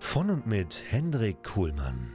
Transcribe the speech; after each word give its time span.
Von 0.00 0.30
und 0.30 0.46
mit 0.46 0.84
Hendrik 0.88 1.42
Kuhlmann. 1.42 2.14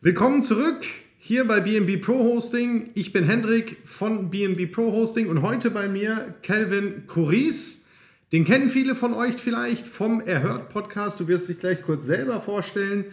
Willkommen 0.00 0.42
zurück 0.42 0.86
hier 1.18 1.46
bei 1.46 1.60
BNB 1.60 2.00
Pro 2.00 2.14
Hosting. 2.14 2.90
Ich 2.94 3.12
bin 3.12 3.24
Hendrik 3.24 3.78
von 3.84 4.30
BNB 4.30 4.70
Pro 4.72 4.92
Hosting 4.92 5.28
und 5.28 5.42
heute 5.42 5.70
bei 5.70 5.88
mir 5.88 6.36
Kelvin 6.42 7.06
Kuris. 7.08 7.86
Den 8.30 8.44
kennen 8.44 8.70
viele 8.70 8.94
von 8.94 9.14
euch 9.14 9.34
vielleicht 9.34 9.88
vom 9.88 10.20
Erhört 10.20 10.70
Podcast. 10.70 11.18
Du 11.20 11.28
wirst 11.28 11.48
dich 11.48 11.58
gleich 11.58 11.82
kurz 11.82 12.06
selber 12.06 12.40
vorstellen. 12.40 13.04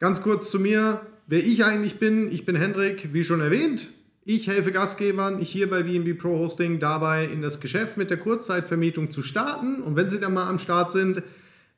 Ganz 0.00 0.22
kurz 0.22 0.50
zu 0.50 0.58
mir, 0.58 1.02
wer 1.26 1.44
ich 1.44 1.64
eigentlich 1.64 1.98
bin. 1.98 2.32
Ich 2.32 2.46
bin 2.46 2.56
Hendrik, 2.56 3.12
wie 3.12 3.24
schon 3.24 3.40
erwähnt. 3.40 3.88
Ich 4.24 4.48
helfe 4.48 4.72
Gastgebern 4.72 5.38
hier 5.38 5.68
bei 5.68 5.82
BNB 5.82 6.18
Pro 6.18 6.38
Hosting 6.38 6.78
dabei, 6.78 7.26
in 7.26 7.42
das 7.42 7.60
Geschäft 7.60 7.98
mit 7.98 8.08
der 8.08 8.16
Kurzzeitvermietung 8.16 9.10
zu 9.10 9.22
starten. 9.22 9.82
Und 9.82 9.96
wenn 9.96 10.08
sie 10.08 10.18
dann 10.18 10.32
mal 10.32 10.48
am 10.48 10.58
Start 10.58 10.92
sind, 10.92 11.22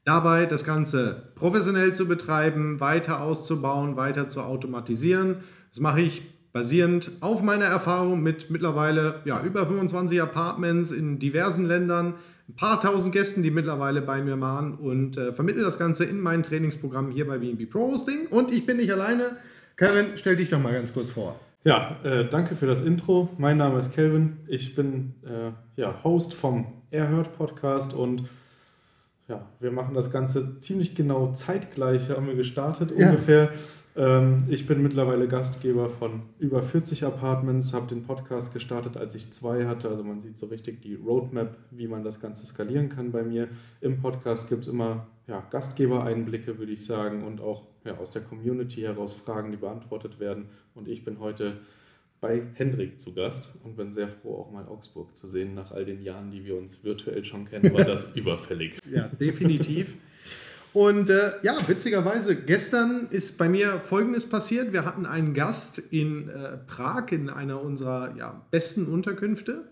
dabei 0.06 0.46
das 0.46 0.64
Ganze 0.64 1.30
professionell 1.34 1.92
zu 1.92 2.06
betreiben, 2.06 2.80
weiter 2.80 3.20
auszubauen, 3.20 3.96
weiter 3.96 4.28
zu 4.28 4.40
automatisieren. 4.40 5.38
Das 5.70 5.80
mache 5.80 6.00
ich 6.00 6.22
basierend 6.52 7.10
auf 7.20 7.42
meiner 7.42 7.66
Erfahrung 7.66 8.22
mit 8.22 8.48
mittlerweile 8.48 9.16
ja, 9.24 9.42
über 9.42 9.66
25 9.66 10.22
Apartments 10.22 10.92
in 10.92 11.18
diversen 11.18 11.66
Ländern, 11.66 12.14
ein 12.48 12.54
paar 12.54 12.80
tausend 12.80 13.12
Gästen, 13.12 13.42
die 13.42 13.50
mittlerweile 13.50 14.00
bei 14.00 14.22
mir 14.22 14.40
waren 14.40 14.76
und 14.76 15.18
äh, 15.18 15.32
vermittle 15.32 15.64
das 15.64 15.78
Ganze 15.78 16.04
in 16.04 16.20
meinem 16.20 16.44
Trainingsprogramm 16.44 17.10
hier 17.10 17.26
bei 17.26 17.38
BNB 17.38 17.68
Pro 17.68 17.92
Hosting. 17.92 18.28
Und 18.30 18.52
ich 18.52 18.64
bin 18.64 18.76
nicht 18.76 18.92
alleine. 18.92 19.32
Kevin, 19.76 20.12
stell 20.14 20.36
dich 20.36 20.48
doch 20.48 20.60
mal 20.60 20.72
ganz 20.72 20.94
kurz 20.94 21.10
vor. 21.10 21.38
Ja, 21.64 21.96
äh, 22.04 22.24
danke 22.24 22.54
für 22.54 22.66
das 22.66 22.80
Intro. 22.80 23.28
Mein 23.38 23.56
Name 23.56 23.80
ist 23.80 23.92
Kelvin. 23.92 24.36
Ich 24.46 24.76
bin 24.76 25.14
äh, 25.24 25.50
ja, 25.80 25.96
Host 26.04 26.32
vom 26.32 26.66
Erhört 26.92 27.36
Podcast 27.36 27.92
und 27.92 28.22
ja, 29.28 29.44
wir 29.60 29.70
machen 29.70 29.94
das 29.94 30.12
Ganze 30.12 30.60
ziemlich 30.60 30.94
genau 30.94 31.32
zeitgleich, 31.32 32.10
haben 32.10 32.26
wir 32.26 32.36
gestartet 32.36 32.92
ja. 32.96 33.10
ungefähr. 33.10 33.50
Ähm, 33.96 34.44
ich 34.48 34.66
bin 34.66 34.82
mittlerweile 34.82 35.26
Gastgeber 35.26 35.88
von 35.88 36.22
über 36.38 36.62
40 36.62 37.04
Apartments, 37.04 37.72
habe 37.72 37.86
den 37.86 38.02
Podcast 38.02 38.52
gestartet, 38.52 38.96
als 38.96 39.14
ich 39.14 39.32
zwei 39.32 39.66
hatte. 39.66 39.88
Also 39.88 40.04
man 40.04 40.20
sieht 40.20 40.38
so 40.38 40.46
richtig 40.46 40.82
die 40.82 40.94
Roadmap, 40.94 41.56
wie 41.70 41.88
man 41.88 42.04
das 42.04 42.20
Ganze 42.20 42.46
skalieren 42.46 42.88
kann 42.88 43.10
bei 43.10 43.22
mir. 43.22 43.48
Im 43.80 44.00
Podcast 44.00 44.48
gibt 44.48 44.66
es 44.66 44.72
immer 44.72 45.06
ja, 45.26 45.42
Gastgebereinblicke, 45.50 46.58
würde 46.58 46.72
ich 46.72 46.84
sagen, 46.84 47.24
und 47.24 47.40
auch 47.40 47.66
ja, 47.84 47.96
aus 47.96 48.10
der 48.10 48.22
Community 48.22 48.82
heraus 48.82 49.14
Fragen, 49.14 49.50
die 49.50 49.56
beantwortet 49.56 50.20
werden. 50.20 50.50
Und 50.74 50.88
ich 50.88 51.04
bin 51.04 51.18
heute 51.18 51.58
bei 52.26 52.42
Hendrik 52.54 52.98
zu 52.98 53.14
Gast 53.14 53.56
und 53.62 53.76
bin 53.76 53.92
sehr 53.92 54.08
froh, 54.08 54.36
auch 54.36 54.50
mal 54.50 54.66
Augsburg 54.66 55.16
zu 55.16 55.28
sehen. 55.28 55.54
Nach 55.54 55.70
all 55.70 55.84
den 55.84 56.02
Jahren, 56.02 56.30
die 56.32 56.44
wir 56.44 56.56
uns 56.56 56.82
virtuell 56.82 57.24
schon 57.24 57.48
kennen, 57.48 57.72
war 57.72 57.84
das 57.84 58.10
überfällig. 58.16 58.78
Ja, 58.90 59.06
definitiv. 59.06 59.96
Und 60.72 61.08
äh, 61.08 61.34
ja, 61.42 61.56
witzigerweise, 61.68 62.34
gestern 62.34 63.06
ist 63.10 63.38
bei 63.38 63.48
mir 63.48 63.80
Folgendes 63.80 64.28
passiert. 64.28 64.72
Wir 64.72 64.84
hatten 64.84 65.06
einen 65.06 65.34
Gast 65.34 65.78
in 65.78 66.28
äh, 66.28 66.56
Prag 66.66 67.12
in 67.12 67.30
einer 67.30 67.62
unserer 67.62 68.14
ja, 68.16 68.44
besten 68.50 68.86
Unterkünfte. 68.86 69.68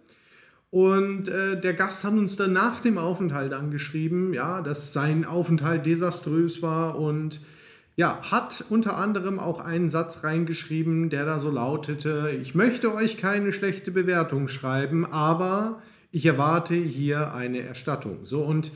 Und 0.70 1.28
äh, 1.28 1.60
der 1.60 1.74
Gast 1.74 2.04
hat 2.04 2.12
uns 2.12 2.36
dann 2.36 2.52
nach 2.52 2.80
dem 2.80 2.98
Aufenthalt 2.98 3.52
angeschrieben, 3.52 4.32
ja, 4.32 4.62
dass 4.62 4.92
sein 4.92 5.24
Aufenthalt 5.24 5.86
desaströs 5.86 6.62
war 6.62 6.98
und 6.98 7.40
ja, 7.96 8.20
hat 8.30 8.64
unter 8.70 8.96
anderem 8.96 9.38
auch 9.38 9.60
einen 9.60 9.88
Satz 9.88 10.24
reingeschrieben, 10.24 11.10
der 11.10 11.24
da 11.24 11.38
so 11.38 11.50
lautete, 11.50 12.36
ich 12.40 12.54
möchte 12.54 12.92
euch 12.92 13.18
keine 13.18 13.52
schlechte 13.52 13.92
Bewertung 13.92 14.48
schreiben, 14.48 15.06
aber 15.06 15.80
ich 16.10 16.26
erwarte 16.26 16.74
hier 16.74 17.34
eine 17.34 17.60
Erstattung. 17.60 18.20
So 18.24 18.42
und 18.42 18.72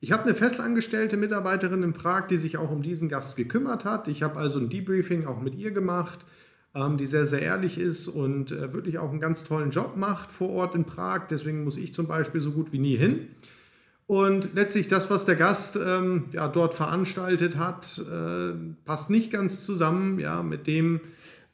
ich 0.00 0.10
habe 0.10 0.24
eine 0.24 0.34
festangestellte 0.34 1.16
Mitarbeiterin 1.16 1.82
in 1.82 1.92
Prag, 1.92 2.26
die 2.26 2.36
sich 2.36 2.56
auch 2.56 2.70
um 2.70 2.82
diesen 2.82 3.08
Gast 3.08 3.36
gekümmert 3.36 3.84
hat. 3.84 4.08
Ich 4.08 4.22
habe 4.22 4.38
also 4.38 4.58
ein 4.58 4.68
Debriefing 4.68 5.26
auch 5.26 5.40
mit 5.40 5.54
ihr 5.54 5.70
gemacht, 5.70 6.24
ähm, 6.74 6.96
die 6.96 7.06
sehr, 7.06 7.26
sehr 7.26 7.42
ehrlich 7.42 7.78
ist 7.78 8.08
und 8.08 8.50
äh, 8.50 8.72
wirklich 8.72 8.98
auch 8.98 9.10
einen 9.10 9.20
ganz 9.20 9.44
tollen 9.44 9.70
Job 9.70 9.96
macht 9.96 10.32
vor 10.32 10.48
Ort 10.50 10.74
in 10.74 10.84
Prag. 10.84 11.28
Deswegen 11.30 11.62
muss 11.62 11.76
ich 11.76 11.94
zum 11.94 12.08
Beispiel 12.08 12.40
so 12.40 12.50
gut 12.50 12.72
wie 12.72 12.78
nie 12.78 12.96
hin. 12.96 13.28
Und 14.06 14.54
letztlich 14.54 14.88
das, 14.88 15.10
was 15.10 15.24
der 15.24 15.36
Gast 15.36 15.76
ähm, 15.76 16.24
ja, 16.32 16.48
dort 16.48 16.74
veranstaltet 16.74 17.56
hat, 17.56 18.00
äh, 18.10 18.52
passt 18.84 19.10
nicht 19.10 19.30
ganz 19.30 19.64
zusammen 19.64 20.18
ja, 20.18 20.42
mit 20.42 20.66
dem, 20.66 21.00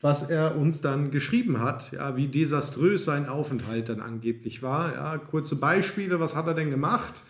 was 0.00 0.30
er 0.30 0.56
uns 0.56 0.80
dann 0.80 1.10
geschrieben 1.10 1.60
hat, 1.60 1.92
ja, 1.92 2.16
wie 2.16 2.28
desaströs 2.28 3.04
sein 3.04 3.28
Aufenthalt 3.28 3.88
dann 3.88 4.00
angeblich 4.00 4.62
war. 4.62 4.94
Ja, 4.94 5.18
kurze 5.18 5.56
Beispiele, 5.56 6.20
was 6.20 6.34
hat 6.34 6.46
er 6.46 6.54
denn 6.54 6.70
gemacht? 6.70 7.22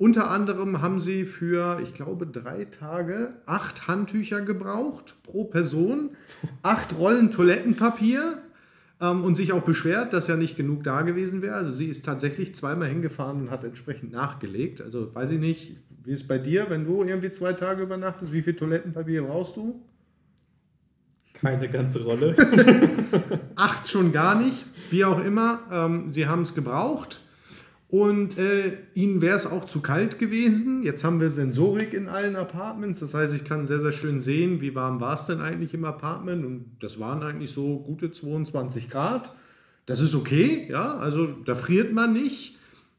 Unter 0.00 0.30
anderem 0.30 0.80
haben 0.80 0.98
sie 0.98 1.26
für, 1.26 1.78
ich 1.82 1.92
glaube, 1.92 2.26
drei 2.26 2.64
Tage 2.64 3.34
acht 3.44 3.86
Handtücher 3.86 4.40
gebraucht 4.40 5.16
pro 5.22 5.44
Person, 5.44 6.16
acht 6.62 6.96
Rollen 6.96 7.30
Toilettenpapier, 7.32 8.38
ähm, 9.00 9.24
und 9.24 9.34
sich 9.34 9.52
auch 9.52 9.62
beschwert, 9.62 10.12
dass 10.12 10.28
ja 10.28 10.36
nicht 10.36 10.56
genug 10.56 10.84
da 10.84 11.02
gewesen 11.02 11.42
wäre. 11.42 11.54
Also 11.54 11.72
sie 11.72 11.86
ist 11.86 12.04
tatsächlich 12.04 12.54
zweimal 12.54 12.88
hingefahren 12.88 13.42
und 13.42 13.50
hat 13.50 13.64
entsprechend 13.64 14.12
nachgelegt. 14.12 14.80
Also 14.80 15.14
weiß 15.14 15.30
ich 15.32 15.40
nicht, 15.40 15.76
wie 16.04 16.12
ist 16.12 16.22
es 16.22 16.28
bei 16.28 16.38
dir, 16.38 16.66
wenn 16.68 16.84
du 16.84 17.02
irgendwie 17.02 17.30
zwei 17.30 17.52
Tage 17.52 17.82
übernachtest, 17.82 18.32
wie 18.32 18.42
viel 18.42 18.54
Toilettenpapier 18.54 19.22
brauchst 19.22 19.56
du? 19.56 19.82
Keine 21.34 21.68
ganze 21.68 22.02
Rolle. 22.04 22.36
Acht 23.56 23.88
schon 23.88 24.12
gar 24.12 24.38
nicht, 24.40 24.66
wie 24.90 25.04
auch 25.04 25.24
immer. 25.24 25.60
Ähm, 25.72 26.12
sie 26.12 26.26
haben 26.26 26.42
es 26.42 26.54
gebraucht. 26.54 27.20
Und 27.90 28.38
äh, 28.38 28.78
ihnen 28.94 29.20
wäre 29.20 29.36
es 29.36 29.48
auch 29.48 29.64
zu 29.64 29.80
kalt 29.80 30.20
gewesen. 30.20 30.84
Jetzt 30.84 31.02
haben 31.02 31.20
wir 31.20 31.28
Sensorik 31.28 31.92
in 31.92 32.08
allen 32.08 32.36
Apartments. 32.36 33.00
Das 33.00 33.14
heißt, 33.14 33.34
ich 33.34 33.42
kann 33.42 33.66
sehr, 33.66 33.80
sehr 33.80 33.90
schön 33.90 34.20
sehen, 34.20 34.60
wie 34.60 34.76
warm 34.76 35.00
war 35.00 35.14
es 35.14 35.26
denn 35.26 35.40
eigentlich 35.40 35.74
im 35.74 35.84
Apartment. 35.84 36.44
Und 36.44 36.76
das 36.78 37.00
waren 37.00 37.24
eigentlich 37.24 37.50
so 37.50 37.80
gute 37.80 38.12
22 38.12 38.90
Grad. 38.90 39.32
Das 39.86 39.98
ist 39.98 40.14
okay, 40.14 40.68
ja, 40.70 40.98
also 40.98 41.26
da 41.26 41.56
friert 41.56 41.92
man 41.92 42.12
nicht. 42.12 42.58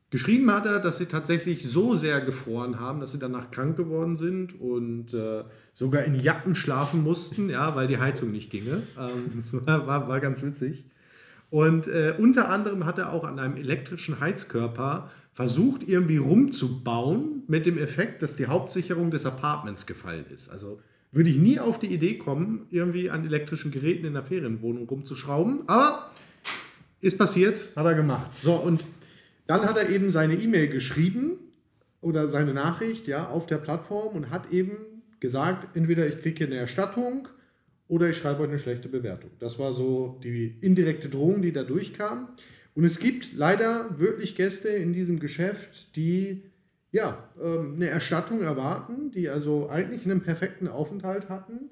Geschrieben 0.10 0.52
hat 0.52 0.66
er, 0.66 0.80
dass 0.80 0.98
sie 0.98 1.06
tatsächlich 1.06 1.66
so 1.66 1.96
sehr 1.96 2.20
gefroren 2.20 2.82
haben, 2.82 3.00
dass 3.00 3.14
sie 3.14 3.20
danach 3.20 3.50
krank 3.50 3.78
geworden 3.78 4.18
sind 4.18 4.60
und 4.60 5.14
äh, 5.14 5.46
sogar 5.74 6.04
in 6.04 6.16
Jacken 6.20 6.54
schlafen 6.54 7.02
mussten, 7.02 7.50
ja, 7.50 7.78
weil 7.78 7.88
die 7.88 7.98
Heizung 7.98 8.34
nicht 8.34 8.52
ginge. 8.52 8.84
Ähm, 9.00 9.42
das 9.66 9.88
war, 9.88 10.10
war 10.10 10.20
ganz 10.20 10.44
witzig. 10.44 10.84
Und 11.52 11.88
äh, 11.88 12.16
unter 12.18 12.50
anderem 12.50 12.86
hat 12.86 12.98
er 12.98 13.12
auch 13.12 13.26
an 13.26 13.38
einem 13.38 13.58
elektrischen 13.58 14.22
Heizkörper 14.22 15.12
versucht, 15.34 15.84
irgendwie 15.88 16.18
rumzubauen 16.18 17.44
mit 17.48 17.66
dem 17.66 17.78
Effekt, 17.78 18.24
dass 18.24 18.38
die 18.38 18.48
Hauptsicherung 18.48 19.12
des 19.12 19.26
Apartments 19.26 19.86
gefallen 19.86 20.26
ist. 20.34 20.50
Also 20.50 20.80
würde 21.12 21.30
ich 21.30 21.38
nie 21.38 21.60
auf 21.60 21.78
die 21.78 21.94
Idee 21.94 22.18
kommen, 22.18 22.68
irgendwie 22.70 23.10
an 23.10 23.26
elektrischen 23.26 23.70
Geräten 23.70 24.06
in 24.06 24.14
der 24.14 24.24
Ferienwohnung 24.24 24.88
rumzuschrauben. 24.88 25.68
Aber 25.68 26.12
ist 27.02 27.18
passiert, 27.18 27.72
hat 27.76 27.86
er 27.86 27.96
gemacht. 27.96 28.34
So, 28.34 28.54
und 28.54 28.86
dann 29.46 29.66
hat 29.66 29.76
er 29.76 29.90
eben 29.90 30.10
seine 30.10 30.36
E-Mail 30.36 30.70
geschrieben 30.70 31.32
oder 32.00 32.30
seine 32.30 32.54
Nachricht 32.54 33.08
ja, 33.08 33.28
auf 33.28 33.46
der 33.46 33.58
Plattform 33.58 34.16
und 34.16 34.30
hat 34.30 34.54
eben 34.54 34.78
gesagt, 35.20 35.76
entweder 35.76 36.08
ich 36.08 36.22
kriege 36.22 36.38
hier 36.38 36.48
eine 36.48 36.56
Erstattung 36.56 37.28
oder 37.92 38.10
ich 38.10 38.16
schreibe 38.16 38.44
euch 38.44 38.50
eine 38.50 38.58
schlechte 38.58 38.88
Bewertung. 38.88 39.32
Das 39.40 39.60
war 39.60 39.74
so 39.74 40.18
die 40.24 40.56
indirekte 40.62 41.10
Drohung, 41.10 41.42
die 41.42 41.52
da 41.52 41.64
durchkam. 41.64 42.30
Und 42.74 42.86
es 42.86 43.00
gibt 43.00 43.34
leider 43.34 44.00
wirklich 44.00 44.38
Gäste 44.38 44.70
in 44.70 44.94
diesem 44.94 45.20
Geschäft, 45.20 45.98
die 45.98 46.44
ja, 46.94 47.30
ähm, 47.42 47.74
eine 47.76 47.90
Erstattung 47.90 48.44
erwarten, 48.44 49.12
die 49.12 49.28
also 49.28 49.70
eigentlich 49.70 50.06
einen 50.06 50.22
perfekten 50.22 50.70
Aufenthalt 50.70 51.28
hatten 51.28 51.70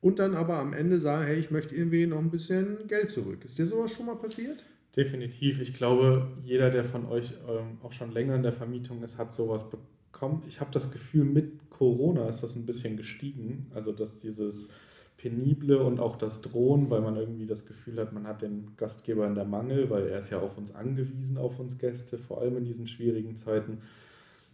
und 0.00 0.18
dann 0.18 0.34
aber 0.34 0.56
am 0.56 0.72
Ende 0.72 1.00
sagen, 1.00 1.26
hey, 1.26 1.38
ich 1.38 1.50
möchte 1.50 1.74
irgendwie 1.74 2.06
noch 2.06 2.18
ein 2.18 2.30
bisschen 2.30 2.86
Geld 2.86 3.10
zurück. 3.10 3.44
Ist 3.44 3.58
dir 3.58 3.66
sowas 3.66 3.92
schon 3.92 4.06
mal 4.06 4.16
passiert? 4.16 4.64
Definitiv. 4.96 5.60
Ich 5.60 5.74
glaube, 5.74 6.28
jeder, 6.44 6.70
der 6.70 6.84
von 6.84 7.04
euch 7.04 7.34
ähm, 7.46 7.76
auch 7.82 7.92
schon 7.92 8.10
länger 8.10 8.36
in 8.36 8.42
der 8.42 8.54
Vermietung 8.54 9.02
ist, 9.02 9.18
hat 9.18 9.34
sowas 9.34 9.66
bekommen. 9.70 10.44
Ich 10.48 10.60
habe 10.60 10.70
das 10.72 10.90
Gefühl, 10.90 11.24
mit 11.24 11.68
Corona 11.68 12.26
ist 12.30 12.42
das 12.42 12.56
ein 12.56 12.64
bisschen 12.64 12.96
gestiegen. 12.96 13.70
Also, 13.74 13.92
dass 13.92 14.16
dieses 14.16 14.70
Penible 15.18 15.82
und 15.82 15.98
auch 15.98 16.16
das 16.16 16.40
Drohen, 16.42 16.90
weil 16.90 17.00
man 17.00 17.16
irgendwie 17.16 17.46
das 17.46 17.66
Gefühl 17.66 17.98
hat, 17.98 18.12
man 18.12 18.26
hat 18.26 18.40
den 18.40 18.76
Gastgeber 18.76 19.26
in 19.26 19.34
der 19.34 19.44
Mangel, 19.44 19.90
weil 19.90 20.06
er 20.06 20.20
ist 20.20 20.30
ja 20.30 20.40
auf 20.40 20.56
uns 20.56 20.74
angewiesen, 20.74 21.38
auf 21.38 21.58
uns 21.58 21.76
Gäste, 21.76 22.18
vor 22.18 22.40
allem 22.40 22.56
in 22.56 22.64
diesen 22.64 22.86
schwierigen 22.86 23.36
Zeiten. 23.36 23.78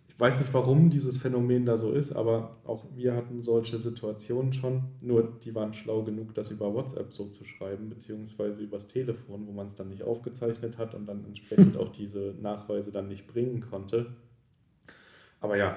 Ich 0.08 0.18
weiß 0.18 0.38
nicht, 0.38 0.54
warum 0.54 0.88
dieses 0.88 1.18
Phänomen 1.18 1.66
da 1.66 1.76
so 1.76 1.92
ist, 1.92 2.12
aber 2.12 2.56
auch 2.64 2.84
wir 2.94 3.14
hatten 3.14 3.42
solche 3.42 3.78
Situationen 3.78 4.54
schon. 4.54 4.84
Nur 5.02 5.36
die 5.44 5.54
waren 5.54 5.74
schlau 5.74 6.02
genug, 6.02 6.34
das 6.34 6.50
über 6.50 6.72
WhatsApp 6.72 7.12
so 7.12 7.28
zu 7.28 7.44
schreiben, 7.44 7.90
beziehungsweise 7.90 8.62
übers 8.62 8.88
Telefon, 8.88 9.46
wo 9.46 9.52
man 9.52 9.66
es 9.66 9.74
dann 9.74 9.90
nicht 9.90 10.02
aufgezeichnet 10.02 10.78
hat 10.78 10.94
und 10.94 11.06
dann 11.06 11.26
entsprechend 11.26 11.76
auch 11.78 11.92
diese 11.92 12.34
Nachweise 12.40 12.90
dann 12.90 13.08
nicht 13.08 13.26
bringen 13.26 13.60
konnte. 13.60 14.06
Aber 15.40 15.58
ja, 15.58 15.76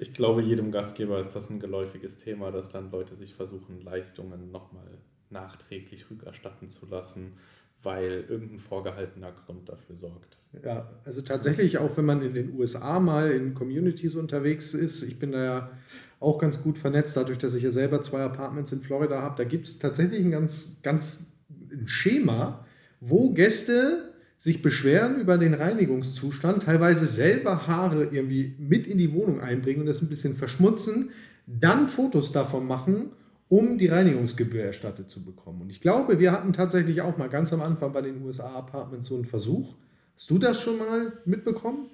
ich 0.00 0.12
glaube, 0.12 0.42
jedem 0.42 0.72
Gastgeber 0.72 1.20
ist 1.20 1.36
das 1.36 1.50
ein 1.50 1.60
geläufiges 1.60 2.18
Thema, 2.18 2.50
dass 2.50 2.68
dann 2.70 2.90
Leute 2.90 3.16
sich 3.16 3.34
versuchen, 3.34 3.80
Leistungen 3.82 4.50
nochmal 4.50 4.98
nachträglich 5.30 6.10
rückerstatten 6.10 6.68
zu 6.68 6.86
lassen 6.86 7.34
weil 7.82 8.24
irgendein 8.28 8.58
vorgehaltener 8.58 9.32
Grund 9.32 9.68
dafür 9.68 9.96
sorgt. 9.96 10.36
Ja, 10.64 10.90
also 11.04 11.22
tatsächlich, 11.22 11.78
auch 11.78 11.96
wenn 11.96 12.04
man 12.04 12.22
in 12.22 12.34
den 12.34 12.58
USA 12.58 13.00
mal 13.00 13.30
in 13.30 13.54
Communities 13.54 14.16
unterwegs 14.16 14.74
ist, 14.74 15.02
ich 15.02 15.18
bin 15.18 15.32
da 15.32 15.44
ja 15.44 15.70
auch 16.18 16.38
ganz 16.38 16.62
gut 16.62 16.76
vernetzt, 16.76 17.16
dadurch, 17.16 17.38
dass 17.38 17.54
ich 17.54 17.62
ja 17.62 17.70
selber 17.70 18.02
zwei 18.02 18.20
Apartments 18.20 18.72
in 18.72 18.80
Florida 18.80 19.22
habe, 19.22 19.36
da 19.36 19.44
gibt 19.44 19.66
es 19.66 19.78
tatsächlich 19.78 20.24
ein 20.24 20.30
ganz, 20.30 20.82
ganz 20.82 21.24
ein 21.70 21.88
Schema, 21.88 22.66
wo 23.00 23.32
Gäste 23.32 24.09
sich 24.40 24.62
beschweren 24.62 25.20
über 25.20 25.38
den 25.38 25.54
Reinigungszustand, 25.54 26.64
teilweise 26.64 27.06
selber 27.06 27.68
Haare 27.68 28.06
irgendwie 28.06 28.56
mit 28.58 28.88
in 28.88 28.98
die 28.98 29.12
Wohnung 29.12 29.40
einbringen 29.40 29.82
und 29.82 29.86
das 29.86 30.02
ein 30.02 30.08
bisschen 30.08 30.34
verschmutzen, 30.34 31.10
dann 31.46 31.86
Fotos 31.86 32.32
davon 32.32 32.66
machen 32.66 33.12
um 33.50 33.78
die 33.78 33.88
Reinigungsgebühr 33.88 34.62
erstattet 34.62 35.10
zu 35.10 35.24
bekommen. 35.24 35.62
Und 35.62 35.70
ich 35.70 35.80
glaube, 35.80 36.20
wir 36.20 36.30
hatten 36.30 36.52
tatsächlich 36.52 37.02
auch 37.02 37.18
mal 37.18 37.28
ganz 37.28 37.52
am 37.52 37.60
Anfang 37.60 37.92
bei 37.92 38.00
den 38.00 38.22
USA-Apartments 38.22 39.08
so 39.08 39.16
einen 39.16 39.24
Versuch. 39.24 39.74
Hast 40.14 40.30
du 40.30 40.38
das 40.38 40.60
schon 40.60 40.78
mal 40.78 41.12
mitbekommen? 41.24 41.88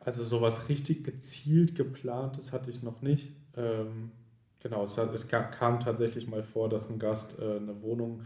Also 0.00 0.24
sowas 0.24 0.68
richtig 0.68 1.04
gezielt 1.04 1.76
geplantes 1.76 2.50
hatte 2.50 2.70
ich 2.70 2.82
noch 2.82 3.02
nicht. 3.02 3.30
Ähm, 3.56 4.10
genau, 4.58 4.82
es, 4.82 4.98
hat, 4.98 5.14
es 5.14 5.28
kam 5.28 5.78
tatsächlich 5.78 6.26
mal 6.26 6.42
vor, 6.42 6.68
dass 6.68 6.90
ein 6.90 6.98
Gast 6.98 7.38
äh, 7.38 7.56
eine 7.56 7.80
Wohnung 7.82 8.22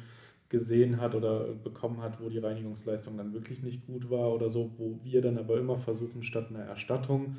gesehen 0.51 1.01
hat 1.01 1.15
oder 1.15 1.45
bekommen 1.55 2.03
hat, 2.03 2.21
wo 2.21 2.29
die 2.29 2.39
Reinigungsleistung 2.39 3.17
dann 3.17 3.33
wirklich 3.33 3.63
nicht 3.63 3.87
gut 3.87 4.11
war 4.11 4.35
oder 4.35 4.51
so, 4.51 4.71
wo 4.77 4.99
wir 5.03 5.23
dann 5.23 5.39
aber 5.39 5.57
immer 5.59 5.79
versuchen, 5.79 6.23
statt 6.23 6.49
einer 6.51 6.65
Erstattung 6.65 7.37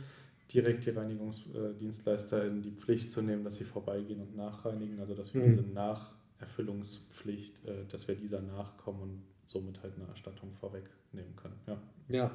direkt 0.51 0.85
die 0.85 0.91
Reinigungsdienstleister 0.91 2.45
in 2.45 2.61
die 2.61 2.71
Pflicht 2.71 3.11
zu 3.11 3.21
nehmen, 3.21 3.43
dass 3.43 3.57
sie 3.57 3.65
vorbeigehen 3.65 4.21
und 4.21 4.35
nachreinigen, 4.35 4.99
also 4.99 5.13
dass 5.13 5.33
wir 5.33 5.41
mhm. 5.41 5.57
diese 5.57 5.73
Nacherfüllungspflicht, 5.73 7.65
äh, 7.65 7.85
dass 7.89 8.07
wir 8.07 8.15
dieser 8.15 8.41
nachkommen 8.41 9.01
und 9.01 9.21
somit 9.45 9.83
halt 9.83 9.93
eine 9.97 10.07
Erstattung 10.07 10.53
vorwegnehmen 10.59 11.35
können. 11.35 11.59
Ja. 11.67 11.77
ja. 12.07 12.31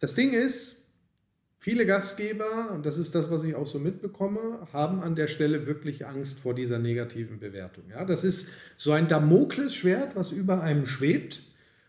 Das 0.00 0.14
Ding 0.14 0.32
ist, 0.32 0.86
viele 1.62 1.86
Gastgeber, 1.86 2.72
und 2.72 2.86
das 2.86 2.98
ist 2.98 3.14
das, 3.14 3.30
was 3.30 3.44
ich 3.44 3.54
auch 3.54 3.68
so 3.68 3.78
mitbekomme, 3.78 4.66
haben 4.72 5.00
an 5.00 5.14
der 5.14 5.28
Stelle 5.28 5.64
wirklich 5.64 6.04
Angst 6.06 6.40
vor 6.40 6.56
dieser 6.56 6.80
negativen 6.80 7.38
Bewertung. 7.38 7.84
Ja, 7.88 8.04
das 8.04 8.24
ist 8.24 8.48
so 8.76 8.90
ein 8.90 9.06
Damoklesschwert, 9.06 10.16
was 10.16 10.32
über 10.32 10.60
einem 10.60 10.86
schwebt. 10.86 11.44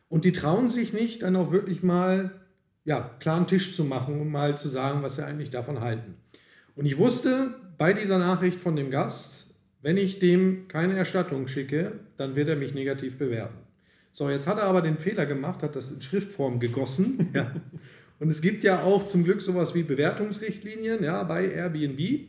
Und 0.09 0.25
die 0.25 0.31
trauen 0.31 0.69
sich 0.69 0.93
nicht, 0.93 1.23
dann 1.23 1.35
auch 1.35 1.51
wirklich 1.51 1.81
mal 1.81 2.39
ja, 2.85 3.15
klaren 3.19 3.47
Tisch 3.47 3.75
zu 3.75 3.83
machen, 3.83 4.21
um 4.21 4.31
mal 4.31 4.59
zu 4.59 4.67
sagen, 4.67 5.01
was 5.01 5.15
sie 5.15 5.25
eigentlich 5.25 5.49
davon 5.49 5.81
halten. 5.81 6.13
Und 6.75 6.85
ich 6.85 6.99
wusste 6.99 7.55
bei 7.79 7.93
dieser 7.93 8.19
Nachricht 8.19 8.59
von 8.59 8.75
dem 8.75 8.91
Gast, 8.91 9.55
wenn 9.81 9.97
ich 9.97 10.19
dem 10.19 10.67
keine 10.67 10.95
Erstattung 10.95 11.47
schicke, 11.47 11.93
dann 12.17 12.35
wird 12.35 12.47
er 12.47 12.57
mich 12.57 12.75
negativ 12.75 13.17
bewerten. 13.17 13.57
So, 14.11 14.29
jetzt 14.29 14.45
hat 14.45 14.59
er 14.59 14.65
aber 14.65 14.83
den 14.83 14.99
Fehler 14.99 15.25
gemacht, 15.25 15.63
hat 15.63 15.75
das 15.75 15.91
in 15.91 15.99
Schriftform 15.99 16.59
gegossen. 16.59 17.29
ja. 17.33 17.51
Und 18.23 18.29
es 18.29 18.41
gibt 18.41 18.63
ja 18.63 18.83
auch 18.83 19.05
zum 19.05 19.25
Glück 19.25 19.41
sowas 19.41 19.75
wie 19.75 19.83
Bewertungsrichtlinien 19.83 21.03
ja, 21.03 21.21
bei 21.23 21.45
Airbnb. 21.45 22.21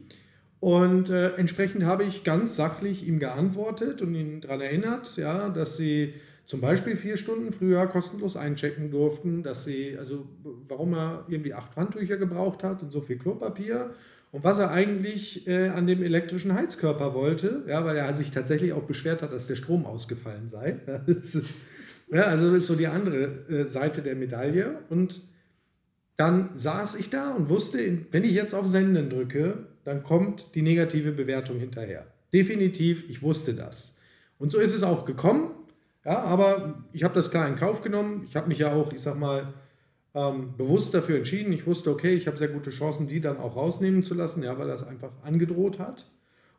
Und 0.59 1.09
äh, 1.09 1.37
entsprechend 1.37 1.85
habe 1.85 2.03
ich 2.03 2.25
ganz 2.25 2.57
sachlich 2.57 3.07
ihm 3.07 3.21
geantwortet 3.21 4.03
und 4.03 4.13
ihn 4.17 4.41
daran 4.41 4.61
erinnert, 4.61 5.17
ja, 5.17 5.51
dass 5.51 5.77
sie 5.77 6.15
zum 6.47 6.61
Beispiel 6.61 6.97
vier 6.97 7.17
Stunden 7.17 7.53
früher 7.53 7.87
kostenlos 7.87 8.37
einchecken 8.37 8.91
durften, 8.91 9.45
dass 9.45 9.67
sie, 9.67 9.97
also 9.97 10.27
warum 10.67 10.95
er 10.95 11.27
irgendwie 11.29 11.55
acht 11.55 11.77
Handtücher 11.77 12.17
gebraucht 12.17 12.65
hat 12.65 12.83
und 12.83 12.91
so 12.91 13.01
viel 13.01 13.17
Klopapier 13.17 13.95
und 14.33 14.43
was 14.43 14.59
er 14.59 14.73
eigentlich 14.73 15.47
äh, 15.47 15.69
an 15.69 15.87
dem 15.87 16.03
elektrischen 16.03 16.55
Heizkörper 16.55 17.15
wollte, 17.15 17.63
ja, 17.69 17.85
weil 17.85 17.97
er 17.97 18.13
sich 18.15 18.33
tatsächlich 18.33 18.73
auch 18.73 18.83
beschwert 18.83 19.23
hat, 19.23 19.33
dass 19.33 19.47
der 19.47 19.55
Strom 19.55 19.87
ausgefallen 19.87 20.49
sei. 20.49 20.81
ja, 22.11 22.23
also 22.23 22.49
das 22.49 22.65
ist 22.65 22.67
so 22.67 22.75
die 22.75 22.89
andere 22.89 23.45
äh, 23.49 23.69
Seite 23.69 24.03
der 24.03 24.17
Medaille. 24.17 24.81
Und 24.91 25.33
dann 26.17 26.51
saß 26.55 26.95
ich 26.97 27.11
da 27.11 27.33
und 27.33 27.49
wusste, 27.49 27.99
wenn 28.11 28.25
ich 28.25 28.33
jetzt 28.33 28.55
auf 28.55 28.67
Senden 28.69 29.11
drücke, 29.11 29.67
dann 29.85 30.03
kommt 30.03 30.55
die 30.55 30.63
negative 30.63 31.13
Bewertung 31.13 31.59
hinterher. 31.59 32.07
Definitiv, 32.33 33.09
ich 33.11 33.23
wusste 33.23 33.55
das. 33.55 33.97
Und 34.39 34.53
so 34.53 34.59
ist 34.59 34.75
es 34.75 34.83
auch 34.83 35.05
gekommen. 35.05 35.51
Ja, 36.05 36.21
aber 36.21 36.85
ich 36.93 37.03
habe 37.03 37.15
das 37.15 37.31
klar 37.31 37.49
in 37.49 37.57
Kauf 37.57 37.83
genommen. 37.83 38.25
Ich 38.29 38.37
habe 38.37 38.49
mich 38.49 38.59
ja 38.59 38.73
auch, 38.73 38.93
ich 38.93 39.01
sag 39.01 39.19
mal, 39.19 39.55
ähm, 40.15 40.55
bewusst 40.57 40.95
dafür 40.95 41.17
entschieden. 41.17 41.53
Ich 41.53 41.67
wusste, 41.67 41.91
okay, 41.91 42.15
ich 42.15 42.27
habe 42.27 42.37
sehr 42.37 42.49
gute 42.49 42.71
Chancen, 42.71 43.09
die 43.09 43.21
dann 43.21 43.39
auch 43.39 43.57
rausnehmen 43.57 44.03
zu 44.03 44.15
lassen, 44.15 44.43
ja, 44.43 44.59
weil 44.59 44.69
das 44.69 44.87
einfach 44.87 45.11
angedroht 45.23 45.79
hat. 45.79 46.07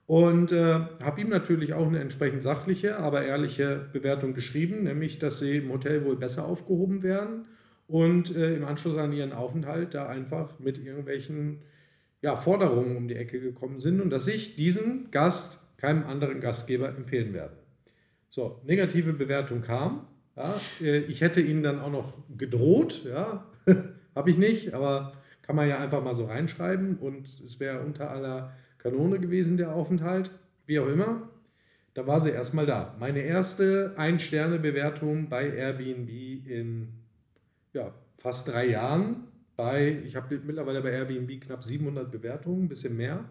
Und 0.07 0.51
äh, 0.51 0.81
habe 1.03 1.21
ihm 1.21 1.29
natürlich 1.29 1.73
auch 1.73 1.87
eine 1.87 1.99
entsprechend 1.99 2.43
sachliche, 2.43 2.97
aber 2.97 3.23
ehrliche 3.23 3.87
Bewertung 3.91 4.33
geschrieben, 4.33 4.83
nämlich, 4.83 5.19
dass 5.19 5.39
sie 5.39 5.57
im 5.57 5.71
Hotel 5.71 6.05
wohl 6.05 6.15
besser 6.15 6.45
aufgehoben 6.45 7.01
werden 7.01 7.45
und 7.87 8.35
äh, 8.35 8.55
im 8.55 8.65
Anschluss 8.65 8.97
an 8.97 9.13
ihren 9.13 9.33
Aufenthalt 9.33 9.93
da 9.93 10.07
einfach 10.07 10.59
mit 10.59 10.83
irgendwelchen 10.83 11.61
ja, 12.21 12.35
Forderungen 12.35 12.97
um 12.97 13.07
die 13.07 13.15
Ecke 13.15 13.39
gekommen 13.39 13.79
sind 13.79 14.01
und 14.01 14.09
dass 14.09 14.27
ich 14.27 14.55
diesen 14.55 15.11
Gast 15.11 15.59
keinem 15.77 16.05
anderen 16.05 16.41
Gastgeber 16.41 16.89
empfehlen 16.89 17.33
werde. 17.33 17.57
So, 18.29 18.59
negative 18.65 19.13
Bewertung 19.13 19.61
kam. 19.61 20.07
Ja, 20.35 20.55
äh, 20.81 20.99
ich 20.99 21.21
hätte 21.21 21.41
ihnen 21.41 21.63
dann 21.63 21.79
auch 21.79 21.91
noch 21.91 22.13
gedroht, 22.35 23.05
ja, 23.05 23.45
habe 24.15 24.31
ich 24.31 24.37
nicht, 24.37 24.73
aber 24.73 25.13
kann 25.41 25.55
man 25.55 25.69
ja 25.69 25.79
einfach 25.79 26.03
mal 26.03 26.15
so 26.15 26.25
reinschreiben 26.25 26.97
und 26.97 27.27
es 27.45 27.59
wäre 27.59 27.81
unter 27.81 28.09
aller 28.09 28.53
Kanone 28.79 29.19
gewesen, 29.19 29.57
der 29.57 29.73
Aufenthalt, 29.73 30.31
wie 30.65 30.79
auch 30.79 30.87
immer. 30.87 31.29
Da 31.93 32.07
war 32.07 32.19
sie 32.19 32.31
erstmal 32.31 32.65
da. 32.65 32.95
Meine 32.99 33.19
erste 33.19 33.93
Ein-Sterne-Bewertung 33.95 35.29
bei 35.29 35.47
Airbnb 35.47 36.09
in 36.09 37.04
ja, 37.75 37.93
fast 38.17 38.47
drei 38.47 38.69
Jahren. 38.69 39.27
Bei, 39.55 40.01
ich 40.05 40.15
habe 40.15 40.39
mittlerweile 40.43 40.81
bei 40.81 40.91
Airbnb 40.91 41.39
knapp 41.41 41.63
700 41.63 42.11
Bewertungen, 42.11 42.65
ein 42.65 42.69
bisschen 42.69 42.97
mehr. 42.97 43.23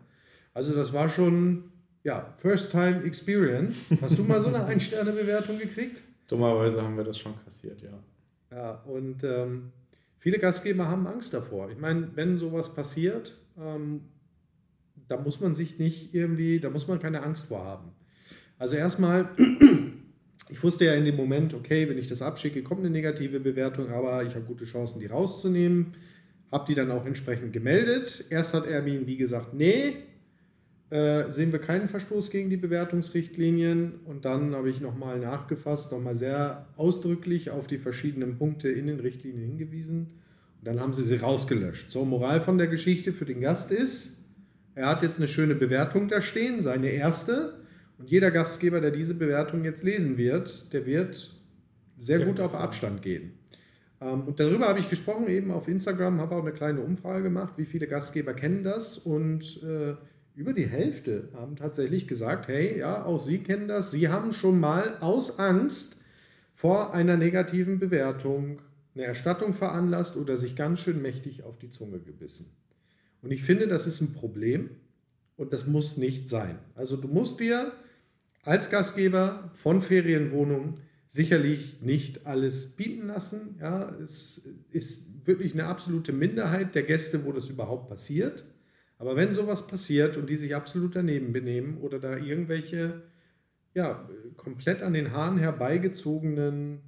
Also 0.55 0.75
das 0.75 0.93
war 0.93 1.09
schon 1.09 1.65
ja, 2.05 2.35
First 2.39 2.71
Time 2.71 3.03
Experience. 3.05 3.91
Hast 4.01 4.19
du 4.19 4.25
mal 4.25 4.41
so 4.41 4.49
eine 4.49 4.65
Ein-Sterne-Bewertung 4.67 5.59
gekriegt? 5.59 6.03
Dummerweise 6.29 6.81
haben 6.83 6.97
wir 6.97 7.05
das 7.05 7.19
schon 7.19 7.35
kassiert, 7.45 7.83
ja. 7.83 7.99
Ja, 8.51 8.73
und 8.87 9.25
ähm, 9.25 9.73
viele 10.19 10.39
Gastgeber 10.39 10.89
haben 10.89 11.07
Angst 11.07 11.35
davor. 11.35 11.71
Ich 11.71 11.79
meine, 11.79 12.09
wenn 12.15 12.39
sowas 12.39 12.75
passiert, 12.75 13.37
ähm, 13.59 14.03
da 15.09 15.17
muss 15.17 15.41
man 15.41 15.55
sich 15.55 15.79
nicht 15.79 16.15
irgendwie, 16.15 16.61
da 16.61 16.71
muss 16.71 16.87
man 16.87 16.99
keine 17.01 17.23
Angst 17.23 17.47
vor 17.47 17.65
haben. 17.65 17.91
Also 18.59 18.77
erstmal, 18.77 19.31
ich 20.49 20.63
wusste 20.63 20.85
ja 20.85 20.95
in 20.95 21.05
dem 21.05 21.17
Moment, 21.17 21.55
okay, 21.55 21.89
wenn 21.89 21.99
ich 21.99 22.09
das 22.09 22.23
abschicke, 22.23 22.63
kommt 22.63 22.81
eine 22.81 22.91
negative 22.91 23.41
Bewertung, 23.41 23.91
aber 23.91 24.25
ich 24.25 24.35
habe 24.35 24.45
gute 24.45 24.65
Chancen, 24.65 25.01
die 25.01 25.07
rauszunehmen. 25.07 25.95
Habe 26.53 26.67
die 26.69 26.75
dann 26.75 26.91
auch 26.91 27.07
entsprechend 27.07 27.53
gemeldet. 27.53 28.27
Erst 28.31 28.55
hat 28.55 28.67
Airbnb 28.67 29.19
gesagt, 29.19 29.55
nee, 29.55 29.97
äh, 30.91 31.31
sehen 31.31 31.51
wir 31.51 31.59
keinen 31.59 31.89
Verstoß 31.89 32.31
gegen 32.31 32.51
die 32.51 32.57
Bewertungsrichtlinien. 32.57 33.95
Und 34.05 34.25
dann 34.25 34.55
habe 34.55 34.71
ich 34.71 34.81
nochmal 34.81 35.19
nachgefasst, 35.19 35.91
nochmal 35.91 36.15
sehr 36.15 36.67
ausdrücklich 36.77 37.51
auf 37.51 37.67
die 37.67 37.79
verschiedenen 37.79 38.39
Punkte 38.39 38.69
in 38.69 38.87
den 38.87 39.01
Richtlinien 39.01 39.45
hingewiesen. 39.45 40.21
Und 40.61 40.69
dann 40.69 40.79
haben 40.79 40.93
sie 40.93 41.03
sie 41.03 41.17
rausgelöscht. 41.17 41.91
So, 41.91 42.05
Moral 42.05 42.41
von 42.41 42.59
der 42.59 42.69
Geschichte 42.69 43.13
für 43.13 43.25
den 43.25 43.41
Gast 43.41 43.73
ist, 43.73 44.19
er 44.77 44.89
hat 44.89 45.03
jetzt 45.03 45.19
eine 45.19 45.29
schöne 45.29 45.55
Bewertung 45.55 46.09
da 46.09 46.21
stehen, 46.21 46.63
seine 46.63 46.91
erste. 46.91 47.64
Und 48.05 48.11
jeder 48.11 48.31
Gastgeber, 48.31 48.83
der 48.83 48.91
diese 48.91 49.15
Bewertung 49.15 49.65
jetzt 49.65 49.83
lesen 49.83 50.19
wird, 50.19 50.75
der 50.75 50.85
wird 50.85 51.41
sehr 51.99 52.19
gut 52.19 52.39
auf 52.39 52.55
Abstand 52.55 53.01
gehen. 53.01 53.33
Ähm, 53.99 54.25
und 54.27 54.39
darüber 54.39 54.69
habe 54.69 54.79
ich 54.79 54.91
gesprochen, 54.91 55.27
eben 55.27 55.51
auf 55.51 55.69
Instagram, 55.69 56.21
habe 56.21 56.35
auch 56.35 56.43
eine 56.43 56.53
kleine 56.53 56.83
Umfrage 56.83 57.23
gemacht, 57.23 57.55
wie 57.57 57.65
viele 57.65 57.87
Gastgeber 57.87 58.35
kennen 58.35 58.63
das 58.63 58.99
und 58.99 59.63
äh, 59.63 59.95
über 60.35 60.53
die 60.53 60.67
Hälfte 60.67 61.31
haben 61.33 61.57
tatsächlich 61.57 62.07
gesagt, 62.07 62.49
hey, 62.49 62.79
ja, 62.79 63.07
auch 63.07 63.19
Sie 63.19 63.39
kennen 63.39 63.69
das, 63.69 63.91
Sie 63.91 64.11
haben 64.11 64.35
schon 64.35 64.61
mal 64.61 64.99
aus 65.01 65.39
Angst 65.39 65.97
vor 66.55 66.93
einer 66.93 67.17
negativen 67.17 67.79
Bewertung 67.79 68.59
eine 68.95 69.05
Erstattung 69.05 69.55
veranlasst 69.55 70.19
oder 70.19 70.37
sich 70.37 70.57
ganz 70.57 70.81
schön 70.81 71.01
mächtig 71.01 71.43
auf 71.43 71.57
die 71.57 71.71
Zunge 71.71 72.01
gebissen. 72.01 72.55
Und 73.23 73.31
ich 73.31 73.43
finde, 73.43 73.67
das 73.67 73.87
ist 73.87 74.03
ein 74.03 74.13
Problem 74.13 74.69
und 75.39 75.55
das 75.55 75.67
muss 75.67 75.97
nicht 75.97 76.29
sein. 76.29 76.59
Also 76.75 76.99
du 76.99 77.09
musst 77.09 77.41
dir 77.41 77.73
als 78.45 78.71
Gastgeber 78.71 79.51
von 79.55 79.83
Ferienwohnungen 79.83 80.81
sicherlich 81.09 81.81
nicht 81.81 82.27
alles 82.27 82.77
bieten 82.77 83.07
lassen. 83.07 83.57
Ja, 83.61 83.95
es 84.03 84.49
ist 84.71 85.27
wirklich 85.27 85.55
eine 85.55 85.67
absolute 85.67 86.13
Minderheit 86.13 86.75
der 86.75 86.83
Gäste, 86.83 87.25
wo 87.25 87.33
das 87.33 87.49
überhaupt 87.49 87.89
passiert. 87.89 88.45
Aber 88.99 89.17
wenn 89.17 89.33
sowas 89.33 89.67
passiert 89.67 90.17
und 90.17 90.29
die 90.31 90.37
sich 90.37 90.55
absolut 90.55 90.97
daneben 90.97 91.33
benehmen 91.33 91.79
oder 91.79 91.99
da 91.99 92.17
irgendwelche 92.17 93.03
ja, 93.75 94.09
komplett 94.37 94.83
an 94.83 94.93
den 94.93 95.13
Haaren 95.13 95.39
herbeigezogenen 95.39 96.81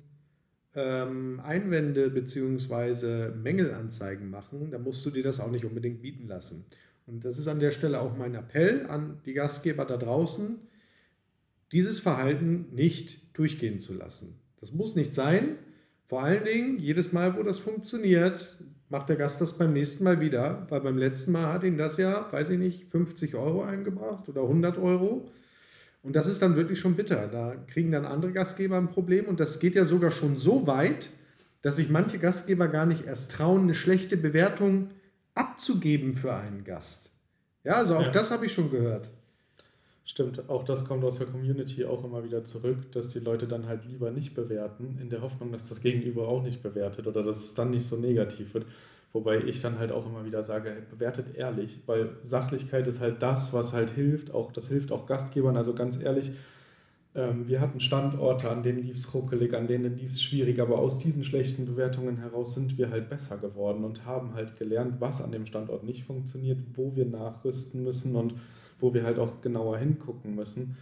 ähm, 0.74 1.40
Einwände 1.44 2.10
bzw. 2.10 3.30
Mängelanzeigen 3.30 4.30
machen, 4.30 4.70
dann 4.70 4.82
musst 4.82 5.04
du 5.04 5.10
dir 5.10 5.22
das 5.22 5.40
auch 5.40 5.50
nicht 5.50 5.64
unbedingt 5.64 6.02
bieten 6.02 6.28
lassen. 6.28 6.64
Und 7.06 7.24
das 7.24 7.38
ist 7.38 7.48
an 7.48 7.60
der 7.60 7.70
Stelle 7.70 8.00
auch 8.00 8.16
mein 8.16 8.34
Appell 8.34 8.86
an 8.86 9.20
die 9.24 9.32
Gastgeber 9.32 9.84
da 9.84 9.96
draußen, 9.96 10.58
dieses 11.72 12.00
Verhalten 12.00 12.66
nicht 12.72 13.36
durchgehen 13.36 13.78
zu 13.78 13.94
lassen. 13.94 14.38
Das 14.60 14.72
muss 14.72 14.94
nicht 14.96 15.14
sein. 15.14 15.56
Vor 16.06 16.22
allen 16.22 16.44
Dingen, 16.44 16.78
jedes 16.78 17.12
Mal, 17.12 17.36
wo 17.36 17.42
das 17.42 17.58
funktioniert, 17.58 18.58
macht 18.88 19.08
der 19.08 19.16
Gast 19.16 19.40
das 19.40 19.58
beim 19.58 19.72
nächsten 19.72 20.04
Mal 20.04 20.20
wieder, 20.20 20.66
weil 20.70 20.80
beim 20.80 20.96
letzten 20.96 21.32
Mal 21.32 21.52
hat 21.52 21.64
ihm 21.64 21.76
das 21.76 21.96
ja, 21.96 22.30
weiß 22.30 22.50
ich 22.50 22.58
nicht, 22.58 22.84
50 22.90 23.34
Euro 23.34 23.62
eingebracht 23.62 24.28
oder 24.28 24.42
100 24.42 24.78
Euro. 24.78 25.28
Und 26.02 26.14
das 26.14 26.28
ist 26.28 26.40
dann 26.40 26.54
wirklich 26.54 26.78
schon 26.78 26.94
bitter. 26.94 27.26
Da 27.26 27.56
kriegen 27.66 27.90
dann 27.90 28.04
andere 28.04 28.32
Gastgeber 28.32 28.76
ein 28.76 28.90
Problem. 28.90 29.24
Und 29.24 29.40
das 29.40 29.58
geht 29.58 29.74
ja 29.74 29.84
sogar 29.84 30.12
schon 30.12 30.36
so 30.36 30.68
weit, 30.68 31.08
dass 31.62 31.76
sich 31.76 31.88
manche 31.90 32.20
Gastgeber 32.20 32.68
gar 32.68 32.86
nicht 32.86 33.06
erst 33.06 33.32
trauen, 33.32 33.62
eine 33.62 33.74
schlechte 33.74 34.16
Bewertung 34.16 34.90
abzugeben 35.34 36.14
für 36.14 36.32
einen 36.32 36.62
Gast. 36.62 37.10
Ja, 37.64 37.72
also 37.72 37.96
auch 37.96 38.02
ja. 38.02 38.10
das 38.10 38.30
habe 38.30 38.46
ich 38.46 38.52
schon 38.52 38.70
gehört. 38.70 39.10
Stimmt, 40.08 40.48
auch 40.48 40.62
das 40.62 40.84
kommt 40.84 41.04
aus 41.04 41.18
der 41.18 41.26
Community 41.26 41.84
auch 41.84 42.04
immer 42.04 42.22
wieder 42.22 42.44
zurück, 42.44 42.92
dass 42.92 43.08
die 43.08 43.18
Leute 43.18 43.48
dann 43.48 43.66
halt 43.66 43.84
lieber 43.86 44.12
nicht 44.12 44.36
bewerten, 44.36 44.98
in 45.00 45.10
der 45.10 45.20
Hoffnung, 45.20 45.50
dass 45.50 45.68
das 45.68 45.80
Gegenüber 45.80 46.28
auch 46.28 46.44
nicht 46.44 46.62
bewertet 46.62 47.08
oder 47.08 47.24
dass 47.24 47.40
es 47.40 47.54
dann 47.54 47.70
nicht 47.70 47.86
so 47.86 47.96
negativ 47.96 48.54
wird. 48.54 48.66
Wobei 49.12 49.38
ich 49.38 49.60
dann 49.62 49.80
halt 49.80 49.90
auch 49.90 50.06
immer 50.06 50.24
wieder 50.24 50.42
sage, 50.42 50.76
bewertet 50.90 51.34
ehrlich, 51.36 51.80
weil 51.86 52.10
Sachlichkeit 52.22 52.86
ist 52.86 53.00
halt 53.00 53.20
das, 53.20 53.52
was 53.52 53.72
halt 53.72 53.90
hilft. 53.90 54.32
Auch 54.32 54.52
das 54.52 54.68
hilft 54.68 54.92
auch 54.92 55.06
Gastgebern. 55.06 55.56
Also 55.56 55.74
ganz 55.74 56.00
ehrlich, 56.00 56.30
wir 57.16 57.62
hatten 57.62 57.80
Standorte, 57.80 58.50
an 58.50 58.62
denen 58.62 58.82
lief 58.82 58.96
es 58.96 59.14
ruckelig, 59.14 59.54
an 59.54 59.66
denen 59.66 59.96
lief 59.96 60.08
es 60.08 60.22
schwierig, 60.22 60.60
aber 60.60 60.78
aus 60.78 60.98
diesen 60.98 61.24
schlechten 61.24 61.64
Bewertungen 61.64 62.18
heraus 62.18 62.54
sind 62.54 62.76
wir 62.76 62.90
halt 62.90 63.08
besser 63.08 63.38
geworden 63.38 63.84
und 63.84 64.04
haben 64.04 64.34
halt 64.34 64.58
gelernt, 64.58 65.00
was 65.00 65.22
an 65.22 65.32
dem 65.32 65.46
Standort 65.46 65.82
nicht 65.82 66.04
funktioniert, 66.04 66.58
wo 66.74 66.94
wir 66.94 67.06
nachrüsten 67.06 67.82
müssen 67.82 68.16
und 68.16 68.34
wo 68.80 68.92
wir 68.92 69.04
halt 69.04 69.18
auch 69.18 69.40
genauer 69.40 69.78
hingucken 69.78 70.34
müssen. 70.34 70.76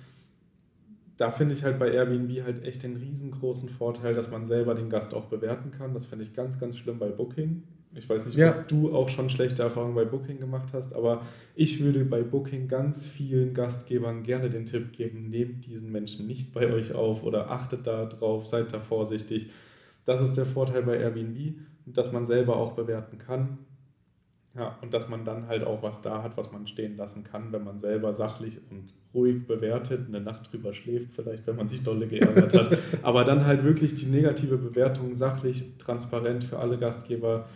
Da 1.16 1.30
finde 1.30 1.54
ich 1.54 1.62
halt 1.62 1.78
bei 1.78 1.92
Airbnb 1.92 2.42
halt 2.42 2.64
echt 2.64 2.82
den 2.82 2.96
riesengroßen 2.96 3.68
Vorteil, 3.68 4.14
dass 4.14 4.32
man 4.32 4.44
selber 4.44 4.74
den 4.74 4.90
Gast 4.90 5.14
auch 5.14 5.26
bewerten 5.26 5.70
kann. 5.70 5.94
Das 5.94 6.06
finde 6.06 6.24
ich 6.24 6.34
ganz, 6.34 6.58
ganz 6.58 6.76
schlimm 6.76 6.98
bei 6.98 7.10
Booking. 7.10 7.62
Ich 7.96 8.08
weiß 8.08 8.26
nicht, 8.26 8.36
ja. 8.36 8.50
ob 8.50 8.68
du 8.68 8.94
auch 8.94 9.08
schon 9.08 9.30
schlechte 9.30 9.62
Erfahrungen 9.62 9.94
bei 9.94 10.04
Booking 10.04 10.40
gemacht 10.40 10.68
hast, 10.72 10.94
aber 10.94 11.22
ich 11.54 11.82
würde 11.82 12.04
bei 12.04 12.22
Booking 12.22 12.66
ganz 12.66 13.06
vielen 13.06 13.54
Gastgebern 13.54 14.22
gerne 14.24 14.50
den 14.50 14.66
Tipp 14.66 14.92
geben, 14.92 15.30
nehmt 15.30 15.66
diesen 15.66 15.92
Menschen 15.92 16.26
nicht 16.26 16.52
bei 16.52 16.72
euch 16.72 16.94
auf 16.94 17.22
oder 17.22 17.50
achtet 17.50 17.86
da 17.86 18.06
drauf, 18.06 18.46
seid 18.46 18.72
da 18.72 18.80
vorsichtig. 18.80 19.50
Das 20.04 20.20
ist 20.20 20.36
der 20.36 20.46
Vorteil 20.46 20.82
bei 20.82 20.98
Airbnb, 20.98 21.54
dass 21.86 22.12
man 22.12 22.26
selber 22.26 22.56
auch 22.56 22.72
bewerten 22.72 23.18
kann. 23.18 23.58
Ja, 24.56 24.78
und 24.82 24.94
dass 24.94 25.08
man 25.08 25.24
dann 25.24 25.48
halt 25.48 25.64
auch 25.64 25.82
was 25.82 26.00
da 26.02 26.22
hat, 26.22 26.36
was 26.36 26.52
man 26.52 26.68
stehen 26.68 26.96
lassen 26.96 27.24
kann, 27.24 27.52
wenn 27.52 27.64
man 27.64 27.80
selber 27.80 28.12
sachlich 28.12 28.60
und 28.70 28.92
ruhig 29.12 29.46
bewertet, 29.46 30.06
eine 30.08 30.20
Nacht 30.20 30.52
drüber 30.52 30.74
schläft, 30.74 31.12
vielleicht, 31.12 31.46
wenn 31.46 31.56
man 31.56 31.68
sich 31.68 31.82
dolle 31.82 32.06
geärgert 32.06 32.54
hat. 32.54 32.78
Aber 33.02 33.24
dann 33.24 33.46
halt 33.46 33.64
wirklich 33.64 33.94
die 33.96 34.06
negative 34.06 34.56
Bewertung 34.56 35.14
sachlich, 35.14 35.76
transparent 35.78 36.44
für 36.44 36.58
alle 36.60 36.78
Gastgeber 36.78 37.48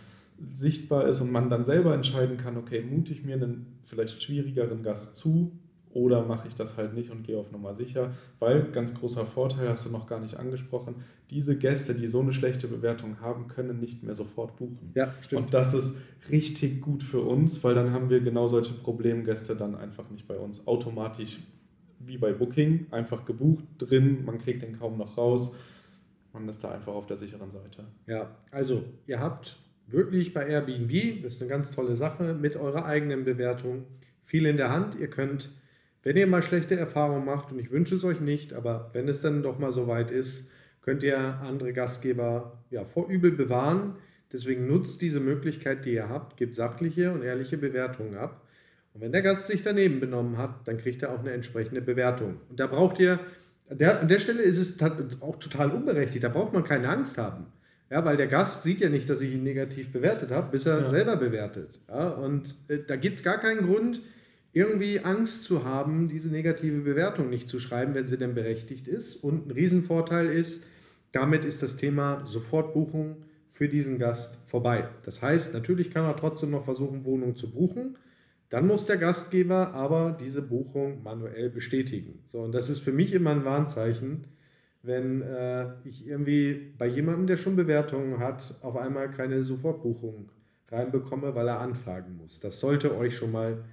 sichtbar 0.51 1.07
ist 1.07 1.21
und 1.21 1.31
man 1.31 1.49
dann 1.49 1.65
selber 1.65 1.93
entscheiden 1.93 2.37
kann, 2.37 2.57
okay, 2.57 2.81
mute 2.81 3.13
ich 3.13 3.23
mir 3.23 3.35
einen 3.35 3.79
vielleicht 3.85 4.21
schwierigeren 4.21 4.83
Gast 4.83 5.17
zu 5.17 5.51
oder 5.91 6.23
mache 6.23 6.47
ich 6.47 6.55
das 6.55 6.77
halt 6.77 6.93
nicht 6.93 7.09
und 7.11 7.23
gehe 7.23 7.37
auf 7.37 7.51
Nummer 7.51 7.73
sicher, 7.73 8.13
weil 8.39 8.71
ganz 8.71 8.93
großer 8.93 9.25
Vorteil, 9.25 9.69
hast 9.69 9.85
du 9.85 9.89
noch 9.89 10.07
gar 10.07 10.19
nicht 10.19 10.37
angesprochen, 10.37 10.95
diese 11.29 11.57
Gäste, 11.57 11.95
die 11.95 12.07
so 12.07 12.21
eine 12.21 12.33
schlechte 12.33 12.67
Bewertung 12.67 13.21
haben, 13.21 13.47
können 13.47 13.79
nicht 13.79 14.03
mehr 14.03 14.15
sofort 14.15 14.55
buchen. 14.57 14.91
Ja, 14.95 15.13
stimmt. 15.21 15.45
Und 15.45 15.53
das 15.53 15.73
ist 15.73 15.97
richtig 16.29 16.81
gut 16.81 17.03
für 17.03 17.21
uns, 17.21 17.63
weil 17.63 17.75
dann 17.75 17.91
haben 17.91 18.09
wir 18.09 18.19
genau 18.21 18.47
solche 18.47 18.73
Problemgäste 18.73 19.55
dann 19.55 19.75
einfach 19.75 20.09
nicht 20.09 20.27
bei 20.27 20.37
uns. 20.37 20.65
Automatisch 20.67 21.39
wie 21.99 22.17
bei 22.17 22.33
Booking, 22.33 22.87
einfach 22.91 23.25
gebucht 23.25 23.65
drin, 23.77 24.25
man 24.25 24.39
kriegt 24.39 24.63
den 24.63 24.77
kaum 24.77 24.97
noch 24.97 25.17
raus. 25.17 25.55
Man 26.33 26.47
ist 26.47 26.63
da 26.63 26.71
einfach 26.71 26.93
auf 26.93 27.07
der 27.07 27.17
sicheren 27.17 27.51
Seite. 27.51 27.85
Ja, 28.07 28.29
also 28.51 28.83
ihr 29.07 29.19
habt 29.19 29.57
wirklich 29.91 30.33
bei 30.33 30.47
Airbnb, 30.47 31.23
das 31.23 31.35
ist 31.35 31.41
eine 31.41 31.49
ganz 31.49 31.71
tolle 31.71 31.95
Sache, 31.95 32.33
mit 32.33 32.55
eurer 32.55 32.85
eigenen 32.85 33.23
Bewertung 33.25 33.85
viel 34.23 34.45
in 34.45 34.57
der 34.57 34.71
Hand. 34.71 34.95
Ihr 34.95 35.09
könnt, 35.09 35.51
wenn 36.03 36.17
ihr 36.17 36.27
mal 36.27 36.43
schlechte 36.43 36.75
Erfahrungen 36.75 37.25
macht, 37.25 37.51
und 37.51 37.59
ich 37.59 37.71
wünsche 37.71 37.95
es 37.95 38.03
euch 38.03 38.21
nicht, 38.21 38.53
aber 38.53 38.89
wenn 38.93 39.07
es 39.07 39.21
dann 39.21 39.43
doch 39.43 39.59
mal 39.59 39.71
so 39.71 39.87
weit 39.87 40.11
ist, 40.11 40.49
könnt 40.81 41.03
ihr 41.03 41.17
andere 41.17 41.73
Gastgeber 41.73 42.63
ja, 42.69 42.85
vor 42.85 43.09
Übel 43.09 43.31
bewahren. 43.31 43.95
Deswegen 44.31 44.67
nutzt 44.67 45.01
diese 45.01 45.19
Möglichkeit, 45.19 45.85
die 45.85 45.93
ihr 45.93 46.09
habt, 46.09 46.37
gebt 46.37 46.55
sachliche 46.55 47.11
und 47.11 47.23
ehrliche 47.23 47.57
Bewertungen 47.57 48.15
ab. 48.15 48.45
Und 48.93 49.01
wenn 49.01 49.11
der 49.11 49.21
Gast 49.21 49.47
sich 49.47 49.63
daneben 49.63 49.99
benommen 49.99 50.37
hat, 50.37 50.67
dann 50.67 50.77
kriegt 50.77 51.01
er 51.03 51.11
auch 51.11 51.19
eine 51.19 51.31
entsprechende 51.31 51.81
Bewertung. 51.81 52.37
Und 52.49 52.59
da 52.59 52.67
braucht 52.67 52.99
ihr, 52.99 53.19
der, 53.69 54.01
an 54.01 54.07
der 54.07 54.19
Stelle 54.19 54.41
ist 54.41 54.57
es 54.57 54.81
auch 55.21 55.37
total 55.37 55.71
unberechtigt, 55.71 56.23
da 56.23 56.29
braucht 56.29 56.53
man 56.53 56.63
keine 56.63 56.89
Angst 56.89 57.17
haben. 57.17 57.47
Ja, 57.89 58.05
weil 58.05 58.17
der 58.17 58.27
Gast 58.27 58.63
sieht 58.63 58.81
ja 58.81 58.89
nicht, 58.89 59.09
dass 59.09 59.21
ich 59.21 59.33
ihn 59.33 59.43
negativ 59.43 59.91
bewertet 59.91 60.31
habe, 60.31 60.51
bis 60.51 60.65
er 60.65 60.81
ja. 60.81 60.89
selber 60.89 61.15
bewertet. 61.15 61.79
Ja, 61.87 62.09
und 62.09 62.55
äh, 62.67 62.79
da 62.85 62.95
gibt 62.95 63.17
es 63.17 63.23
gar 63.23 63.39
keinen 63.39 63.65
Grund, 63.65 64.01
irgendwie 64.53 64.99
Angst 64.99 65.43
zu 65.43 65.63
haben, 65.63 66.07
diese 66.07 66.29
negative 66.29 66.81
Bewertung 66.81 67.29
nicht 67.29 67.49
zu 67.49 67.59
schreiben, 67.59 67.93
wenn 67.95 68.07
sie 68.07 68.17
denn 68.17 68.33
berechtigt 68.33 68.87
ist. 68.87 69.15
Und 69.15 69.47
ein 69.47 69.51
Riesenvorteil 69.51 70.27
ist, 70.27 70.65
damit 71.11 71.45
ist 71.45 71.63
das 71.63 71.77
Thema 71.77 72.25
Sofortbuchung 72.25 73.17
für 73.51 73.67
diesen 73.67 73.97
Gast 73.97 74.37
vorbei. 74.47 74.87
Das 75.03 75.21
heißt, 75.21 75.53
natürlich 75.53 75.91
kann 75.91 76.05
er 76.05 76.15
trotzdem 76.15 76.51
noch 76.51 76.65
versuchen, 76.65 77.05
Wohnung 77.05 77.35
zu 77.35 77.51
buchen. 77.51 77.97
Dann 78.49 78.65
muss 78.65 78.85
der 78.85 78.97
Gastgeber 78.97 79.73
aber 79.73 80.17
diese 80.19 80.41
Buchung 80.41 81.03
manuell 81.03 81.49
bestätigen. 81.49 82.23
So, 82.27 82.39
und 82.39 82.53
das 82.53 82.69
ist 82.69 82.79
für 82.79 82.91
mich 82.91 83.13
immer 83.13 83.31
ein 83.31 83.45
Warnzeichen, 83.45 84.25
wenn 84.81 85.21
äh, 85.21 85.67
ich 85.83 86.07
irgendwie 86.07 86.73
bei 86.77 86.87
jemandem, 86.87 87.27
der 87.27 87.37
schon 87.37 87.55
Bewertungen 87.55 88.19
hat, 88.19 88.55
auf 88.61 88.77
einmal 88.77 89.11
keine 89.11 89.43
Sofortbuchung 89.43 90.29
reinbekomme, 90.69 91.35
weil 91.35 91.47
er 91.47 91.59
anfragen 91.59 92.17
muss. 92.17 92.39
Das 92.39 92.59
sollte 92.59 92.95
euch 92.95 93.15
schon 93.15 93.31
mal 93.31 93.63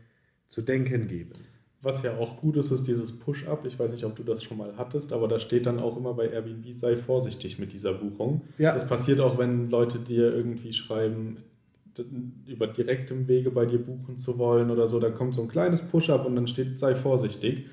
zu 0.48 0.62
denken 0.62 1.08
geben. 1.08 1.34
Was 1.82 2.02
ja 2.02 2.16
auch 2.16 2.40
gut 2.40 2.56
ist, 2.56 2.70
ist 2.72 2.88
dieses 2.88 3.20
Push-Up. 3.20 3.64
Ich 3.64 3.78
weiß 3.78 3.92
nicht, 3.92 4.04
ob 4.04 4.16
du 4.16 4.24
das 4.24 4.42
schon 4.42 4.58
mal 4.58 4.74
hattest, 4.76 5.12
aber 5.12 5.28
da 5.28 5.38
steht 5.38 5.66
dann 5.66 5.78
auch 5.78 5.96
immer 5.96 6.14
bei 6.14 6.28
Airbnb, 6.28 6.80
sei 6.80 6.96
vorsichtig 6.96 7.58
mit 7.58 7.72
dieser 7.72 7.92
Buchung. 7.94 8.42
Ja. 8.58 8.72
Das 8.72 8.88
passiert 8.88 9.20
auch, 9.20 9.38
wenn 9.38 9.70
Leute 9.70 9.98
dir 9.98 10.34
irgendwie 10.34 10.72
schreiben, 10.72 11.44
über 12.46 12.66
direktem 12.66 13.28
Wege 13.28 13.50
bei 13.50 13.66
dir 13.66 13.78
buchen 13.78 14.18
zu 14.18 14.38
wollen 14.38 14.70
oder 14.70 14.86
so. 14.86 14.98
Da 15.00 15.10
kommt 15.10 15.34
so 15.34 15.42
ein 15.42 15.48
kleines 15.48 15.82
Push-Up 15.82 16.26
und 16.26 16.34
dann 16.34 16.46
steht, 16.46 16.78
sei 16.78 16.94
vorsichtig. 16.94 17.66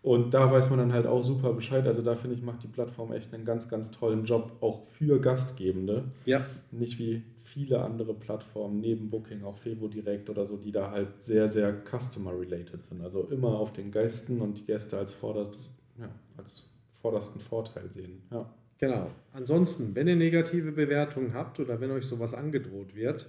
Und 0.00 0.32
da 0.32 0.50
weiß 0.50 0.70
man 0.70 0.78
dann 0.78 0.92
halt 0.92 1.06
auch 1.06 1.22
super 1.22 1.52
Bescheid. 1.52 1.86
Also 1.86 2.02
da 2.02 2.14
finde 2.14 2.36
ich, 2.36 2.42
macht 2.42 2.62
die 2.62 2.68
Plattform 2.68 3.12
echt 3.12 3.34
einen 3.34 3.44
ganz, 3.44 3.68
ganz 3.68 3.90
tollen 3.90 4.24
Job, 4.24 4.52
auch 4.60 4.86
für 4.86 5.20
Gastgebende. 5.20 6.04
Ja. 6.24 6.46
Nicht 6.70 6.98
wie 6.98 7.22
viele 7.42 7.80
andere 7.80 8.14
Plattformen 8.14 8.80
neben 8.80 9.10
Booking, 9.10 9.42
auch 9.42 9.56
Fevo 9.56 9.88
Direkt 9.88 10.30
oder 10.30 10.46
so, 10.46 10.56
die 10.56 10.70
da 10.70 10.90
halt 10.90 11.22
sehr, 11.22 11.48
sehr 11.48 11.74
customer-related 11.84 12.84
sind. 12.84 13.02
Also 13.02 13.24
immer 13.24 13.58
auf 13.58 13.72
den 13.72 13.90
Gästen 13.90 14.40
und 14.40 14.58
die 14.58 14.66
Gäste 14.66 14.98
als, 14.98 15.12
vorderst, 15.12 15.70
ja, 15.98 16.08
als 16.36 16.78
vordersten 17.00 17.40
Vorteil 17.40 17.90
sehen. 17.90 18.22
Ja. 18.30 18.48
Genau. 18.78 19.10
Ansonsten, 19.32 19.94
wenn 19.94 20.06
ihr 20.06 20.14
negative 20.14 20.72
Bewertungen 20.72 21.34
habt 21.34 21.58
oder 21.58 21.80
wenn 21.80 21.90
euch 21.90 22.06
sowas 22.06 22.32
angedroht 22.32 22.94
wird, 22.94 23.28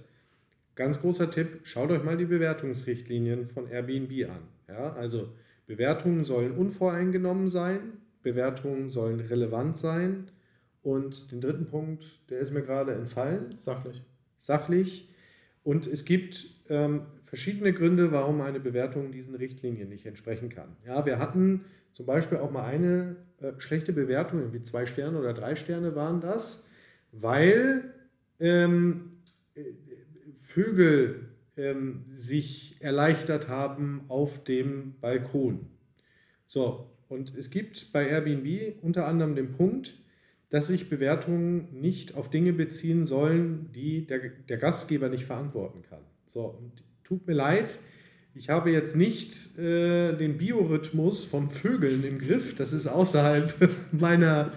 ganz 0.76 1.00
großer 1.00 1.30
Tipp, 1.30 1.60
schaut 1.64 1.90
euch 1.90 2.04
mal 2.04 2.16
die 2.16 2.26
Bewertungsrichtlinien 2.26 3.48
von 3.48 3.68
Airbnb 3.68 4.30
an. 4.30 4.42
Ja, 4.68 4.92
also 4.92 5.28
Bewertungen 5.70 6.24
sollen 6.24 6.50
unvoreingenommen 6.50 7.48
sein, 7.48 7.92
Bewertungen 8.24 8.88
sollen 8.88 9.20
relevant 9.20 9.76
sein 9.76 10.24
und 10.82 11.30
den 11.30 11.40
dritten 11.40 11.66
Punkt, 11.66 12.28
der 12.28 12.40
ist 12.40 12.52
mir 12.52 12.62
gerade 12.62 12.92
entfallen. 12.92 13.56
Sachlich. 13.56 14.02
Sachlich. 14.40 15.08
Und 15.62 15.86
es 15.86 16.04
gibt 16.04 16.50
ähm, 16.68 17.02
verschiedene 17.24 17.72
Gründe, 17.72 18.10
warum 18.10 18.40
eine 18.40 18.58
Bewertung 18.58 19.12
diesen 19.12 19.36
Richtlinien 19.36 19.88
nicht 19.88 20.06
entsprechen 20.06 20.48
kann. 20.48 20.74
Ja, 20.84 21.06
wir 21.06 21.20
hatten 21.20 21.64
zum 21.92 22.04
Beispiel 22.04 22.38
auch 22.38 22.50
mal 22.50 22.64
eine 22.64 23.14
äh, 23.40 23.52
schlechte 23.58 23.92
Bewertung, 23.92 24.40
irgendwie 24.40 24.62
zwei 24.62 24.86
Sterne 24.86 25.20
oder 25.20 25.34
drei 25.34 25.54
Sterne 25.54 25.94
waren 25.94 26.20
das, 26.20 26.66
weil 27.12 27.94
ähm, 28.40 29.12
äh, 29.54 29.62
Vögel 30.36 31.29
ähm, 31.60 32.04
sich 32.14 32.76
erleichtert 32.80 33.48
haben 33.48 34.02
auf 34.08 34.42
dem 34.44 34.94
Balkon. 35.00 35.66
So, 36.46 36.90
und 37.08 37.36
es 37.36 37.50
gibt 37.50 37.92
bei 37.92 38.08
Airbnb 38.08 38.82
unter 38.82 39.06
anderem 39.06 39.34
den 39.34 39.52
Punkt, 39.52 39.94
dass 40.48 40.66
sich 40.66 40.88
Bewertungen 40.88 41.80
nicht 41.80 42.16
auf 42.16 42.30
Dinge 42.30 42.52
beziehen 42.52 43.04
sollen, 43.06 43.70
die 43.72 44.06
der, 44.06 44.20
der 44.48 44.56
Gastgeber 44.56 45.08
nicht 45.08 45.24
verantworten 45.24 45.82
kann. 45.88 46.00
So, 46.28 46.46
und 46.46 46.84
tut 47.04 47.26
mir 47.26 47.34
leid, 47.34 47.78
ich 48.34 48.48
habe 48.48 48.70
jetzt 48.70 48.96
nicht 48.96 49.58
äh, 49.58 50.16
den 50.16 50.38
Biorhythmus 50.38 51.24
von 51.24 51.50
Vögeln 51.50 52.04
im 52.04 52.18
Griff. 52.18 52.54
Das 52.54 52.72
ist 52.72 52.86
außerhalb 52.86 53.54
meiner 53.92 54.52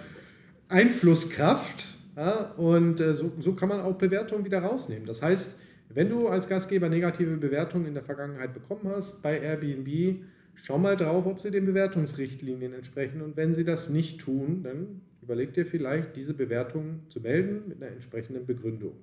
Einflusskraft. 0.69 1.98
Ja? 2.15 2.51
Und 2.57 3.00
äh, 3.00 3.13
so, 3.13 3.31
so 3.39 3.53
kann 3.53 3.69
man 3.69 3.81
auch 3.81 3.98
Bewertungen 3.98 4.45
wieder 4.45 4.60
rausnehmen. 4.60 5.05
Das 5.05 5.22
heißt, 5.22 5.55
wenn 5.93 6.09
du 6.09 6.27
als 6.27 6.47
Gastgeber 6.47 6.89
negative 6.89 7.38
Bewertungen 7.38 7.85
in 7.85 7.93
der 7.93 8.03
Vergangenheit 8.03 8.53
bekommen 8.53 8.88
hast 8.88 9.21
bei 9.21 9.39
Airbnb, 9.39 10.23
schau 10.55 10.77
mal 10.77 10.95
drauf, 10.95 11.25
ob 11.25 11.39
sie 11.39 11.51
den 11.51 11.65
Bewertungsrichtlinien 11.65 12.73
entsprechen. 12.73 13.21
Und 13.21 13.38
wenn 13.38 13.53
sie 13.53 13.63
das 13.63 13.89
nicht 13.89 14.21
tun, 14.21 14.63
dann 14.63 15.01
überleg 15.21 15.53
dir 15.53 15.65
vielleicht, 15.65 16.15
diese 16.15 16.33
Bewertung 16.33 17.01
zu 17.09 17.21
melden 17.21 17.63
mit 17.67 17.81
einer 17.81 17.91
entsprechenden 17.91 18.45
Begründung. 18.45 18.93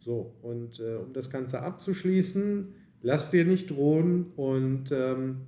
So, 0.00 0.34
und 0.42 0.80
äh, 0.80 0.96
um 0.96 1.12
das 1.12 1.30
Ganze 1.30 1.62
abzuschließen, 1.62 2.74
lass 3.02 3.30
dir 3.30 3.44
nicht 3.44 3.70
drohen 3.70 4.32
und 4.36 4.90
ähm, 4.90 5.42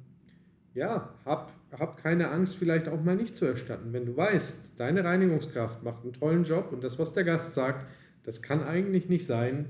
ja, 0.75 1.15
hab, 1.25 1.53
hab 1.73 1.97
keine 1.97 2.31
Angst, 2.31 2.57
vielleicht 2.57 2.89
auch 2.89 3.03
mal 3.03 3.17
nicht 3.17 3.37
zu 3.37 3.47
erstatten. 3.47 3.93
Wenn 3.93 4.07
du 4.07 4.17
weißt, 4.17 4.73
deine 4.77 5.05
Reinigungskraft 5.05 5.83
macht 5.83 6.03
einen 6.03 6.13
tollen 6.13 6.45
Job 6.45 6.71
und 6.73 6.85
das, 6.85 6.99
was 6.99 7.15
der 7.15 7.25
Gast 7.25 7.55
sagt, 7.55 7.87
das 8.25 8.43
kann 8.43 8.63
eigentlich 8.63 9.09
nicht 9.09 9.27
sein, 9.27 9.67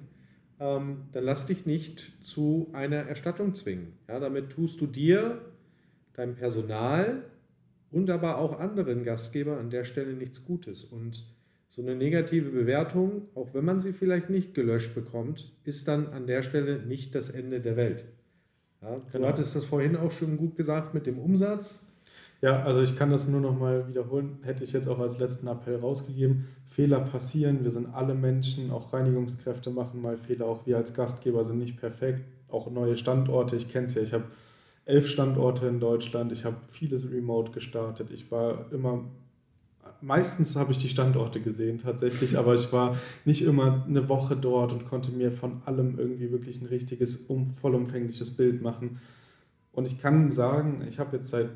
ähm, 0.64 1.02
dann 1.12 1.24
lass 1.24 1.46
dich 1.46 1.66
nicht 1.66 2.12
zu 2.24 2.70
einer 2.72 2.96
Erstattung 2.96 3.54
zwingen. 3.54 3.92
Ja, 4.08 4.18
damit 4.18 4.50
tust 4.50 4.80
du 4.80 4.86
dir, 4.86 5.42
deinem 6.14 6.36
Personal 6.36 7.24
und 7.90 8.08
aber 8.08 8.38
auch 8.38 8.58
anderen 8.58 9.04
Gastgebern 9.04 9.58
an 9.58 9.70
der 9.70 9.84
Stelle 9.84 10.14
nichts 10.14 10.44
Gutes. 10.44 10.84
Und 10.84 11.26
so 11.68 11.82
eine 11.82 11.96
negative 11.96 12.50
Bewertung, 12.50 13.28
auch 13.34 13.52
wenn 13.52 13.64
man 13.64 13.80
sie 13.80 13.92
vielleicht 13.92 14.30
nicht 14.30 14.54
gelöscht 14.54 14.94
bekommt, 14.94 15.52
ist 15.64 15.86
dann 15.86 16.06
an 16.08 16.26
der 16.26 16.42
Stelle 16.42 16.78
nicht 16.78 17.14
das 17.14 17.28
Ende 17.28 17.60
der 17.60 17.76
Welt. 17.76 18.04
Ja, 18.80 19.00
genau. 19.12 19.24
Du 19.24 19.26
hattest 19.26 19.54
das 19.54 19.66
vorhin 19.66 19.96
auch 19.96 20.12
schon 20.12 20.36
gut 20.38 20.56
gesagt 20.56 20.94
mit 20.94 21.06
dem 21.06 21.18
Umsatz. 21.18 21.86
Ja, 22.44 22.62
also 22.62 22.82
ich 22.82 22.94
kann 22.94 23.08
das 23.08 23.26
nur 23.26 23.40
noch 23.40 23.58
mal 23.58 23.88
wiederholen, 23.88 24.40
hätte 24.42 24.64
ich 24.64 24.72
jetzt 24.74 24.86
auch 24.86 24.98
als 24.98 25.18
letzten 25.18 25.46
Appell 25.46 25.76
rausgegeben. 25.76 26.44
Fehler 26.66 27.00
passieren, 27.00 27.64
wir 27.64 27.70
sind 27.70 27.94
alle 27.94 28.14
Menschen, 28.14 28.70
auch 28.70 28.92
Reinigungskräfte 28.92 29.70
machen 29.70 30.02
mal 30.02 30.18
Fehler, 30.18 30.44
auch 30.44 30.66
wir 30.66 30.76
als 30.76 30.92
Gastgeber 30.92 31.42
sind 31.42 31.58
nicht 31.58 31.80
perfekt, 31.80 32.20
auch 32.50 32.70
neue 32.70 32.98
Standorte, 32.98 33.56
ich 33.56 33.72
kenne 33.72 33.86
es 33.86 33.94
ja, 33.94 34.02
ich 34.02 34.12
habe 34.12 34.24
elf 34.84 35.08
Standorte 35.08 35.66
in 35.68 35.80
Deutschland, 35.80 36.32
ich 36.32 36.44
habe 36.44 36.56
vieles 36.68 37.10
remote 37.10 37.50
gestartet, 37.52 38.10
ich 38.10 38.30
war 38.30 38.70
immer 38.72 39.06
meistens 40.02 40.54
habe 40.54 40.70
ich 40.72 40.76
die 40.76 40.90
Standorte 40.90 41.40
gesehen 41.40 41.78
tatsächlich, 41.78 42.36
aber 42.36 42.52
ich 42.52 42.70
war 42.74 42.98
nicht 43.24 43.40
immer 43.40 43.86
eine 43.88 44.10
Woche 44.10 44.36
dort 44.36 44.70
und 44.70 44.84
konnte 44.84 45.12
mir 45.12 45.32
von 45.32 45.62
allem 45.64 45.98
irgendwie 45.98 46.30
wirklich 46.30 46.60
ein 46.60 46.66
richtiges, 46.66 47.24
um, 47.24 47.54
vollumfängliches 47.54 48.36
Bild 48.36 48.60
machen. 48.60 49.00
Und 49.72 49.86
ich 49.86 49.98
kann 49.98 50.28
sagen, 50.28 50.84
ich 50.86 50.98
habe 50.98 51.16
jetzt 51.16 51.30
seit 51.30 51.48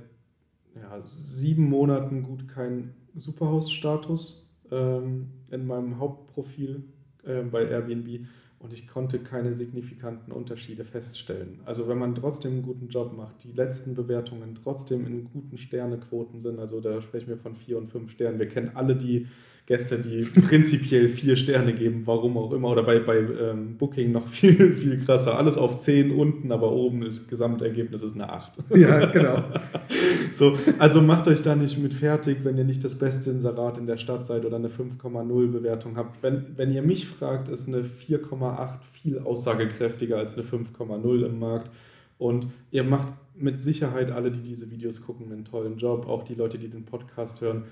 ja, 0.81 1.01
sieben 1.05 1.69
Monaten 1.69 2.23
gut 2.23 2.49
keinen 2.49 2.95
Superhost-Status 3.15 4.51
ähm, 4.71 5.29
in 5.51 5.67
meinem 5.67 5.99
Hauptprofil 5.99 6.85
äh, 7.25 7.43
bei 7.43 7.65
Airbnb 7.65 8.27
und 8.61 8.73
ich 8.73 8.89
konnte 8.89 9.21
keine 9.21 9.53
signifikanten 9.53 10.33
Unterschiede 10.33 10.85
feststellen. 10.85 11.61
Also 11.65 11.89
wenn 11.89 11.99
man 11.99 12.15
trotzdem 12.15 12.53
einen 12.53 12.63
guten 12.63 12.89
Job 12.89 13.17
macht, 13.17 13.45
die 13.45 13.53
letzten 13.53 13.95
Bewertungen 13.95 14.57
trotzdem 14.57 15.07
in 15.07 15.25
guten 15.25 15.59
Sternequoten 15.59 16.41
sind, 16.41 16.59
also 16.59 16.81
da 16.81 17.01
sprechen 17.01 17.29
wir 17.29 17.39
von 17.39 17.55
vier 17.55 17.79
und 17.79 17.91
fünf 17.91 18.11
Sternen. 18.11 18.39
Wir 18.39 18.49
kennen 18.49 18.73
alle 18.75 18.97
die 18.97 19.29
Gäste, 19.69 19.99
die 19.99 20.23
prinzipiell 20.23 21.09
vier 21.09 21.37
Sterne 21.37 21.75
geben, 21.75 22.05
warum 22.07 22.39
auch 22.39 22.55
immer, 22.55 22.71
oder 22.71 22.85
bei, 22.85 23.01
bei 23.01 23.19
ähm, 23.19 23.77
Booking 23.77 24.13
noch 24.13 24.27
viel, 24.27 24.75
viel 24.75 25.05
krasser. 25.05 25.37
Alles 25.37 25.59
auf 25.59 25.79
zehn 25.79 26.11
unten, 26.11 26.51
aber 26.53 26.73
oben 26.73 27.03
ist 27.03 27.29
Gesamtergebnis 27.29 28.03
ist 28.03 28.15
eine 28.15 28.33
acht. 28.33 28.55
Ja, 28.75 29.05
genau. 29.05 29.45
so, 30.33 30.59
also 30.79 31.03
macht 31.03 31.29
euch 31.29 31.43
da 31.43 31.55
nicht 31.55 31.77
mit 31.77 31.93
fertig, 31.93 32.39
wenn 32.45 32.57
ihr 32.57 32.65
nicht 32.65 32.83
das 32.83 32.99
beste 32.99 33.29
Inserat 33.29 33.77
in 33.77 33.87
der 33.87 33.99
Stadt 33.99 34.25
seid 34.25 34.47
oder 34.47 34.57
eine 34.57 34.69
5,0 34.69 35.53
Bewertung 35.53 35.99
habt. 35.99 36.23
Wenn, 36.23 36.47
wenn 36.57 36.73
ihr 36.73 36.83
mich 36.83 37.07
fragt, 37.07 37.51
ist 37.51 37.69
eine 37.69 37.83
4,8 37.83 38.79
viel 38.95 39.19
aussagekräftiger 39.19 40.17
als 40.17 40.33
eine 40.33 40.45
5,0 40.45 41.27
im 41.27 41.39
Markt. 41.39 41.71
Und 42.17 42.47
ihr 42.71 42.85
macht 42.85 43.09
mit 43.37 43.63
Sicherheit 43.63 44.13
alle, 44.13 44.31
die 44.31 44.41
diese 44.41 44.71
Videos 44.71 45.03
gucken, 45.03 45.31
einen 45.31 45.45
tollen 45.45 45.77
Job. 45.77 46.09
Auch 46.09 46.25
die 46.25 46.35
Leute, 46.35 46.57
die 46.57 46.69
den 46.69 46.87
Podcast 46.87 47.43
hören 47.43 47.65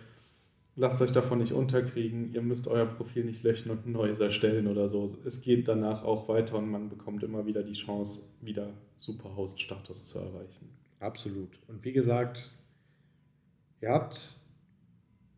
lasst 0.76 1.00
euch 1.00 1.10
davon 1.10 1.38
nicht 1.38 1.52
unterkriegen. 1.52 2.32
Ihr 2.32 2.42
müsst 2.42 2.68
euer 2.68 2.86
Profil 2.86 3.24
nicht 3.24 3.42
löschen 3.42 3.70
und 3.70 3.86
ein 3.86 3.92
neues 3.92 4.20
erstellen 4.20 4.66
oder 4.66 4.88
so. 4.88 5.18
Es 5.24 5.40
geht 5.40 5.66
danach 5.68 6.04
auch 6.04 6.28
weiter 6.28 6.58
und 6.58 6.70
man 6.70 6.88
bekommt 6.88 7.22
immer 7.22 7.46
wieder 7.46 7.62
die 7.62 7.72
Chance, 7.72 8.28
wieder 8.42 8.68
Superhost-Status 8.98 10.04
zu 10.04 10.18
erreichen. 10.18 10.68
Absolut. 11.00 11.58
Und 11.68 11.84
wie 11.84 11.92
gesagt, 11.92 12.52
ihr 13.80 13.88
habt 13.88 14.36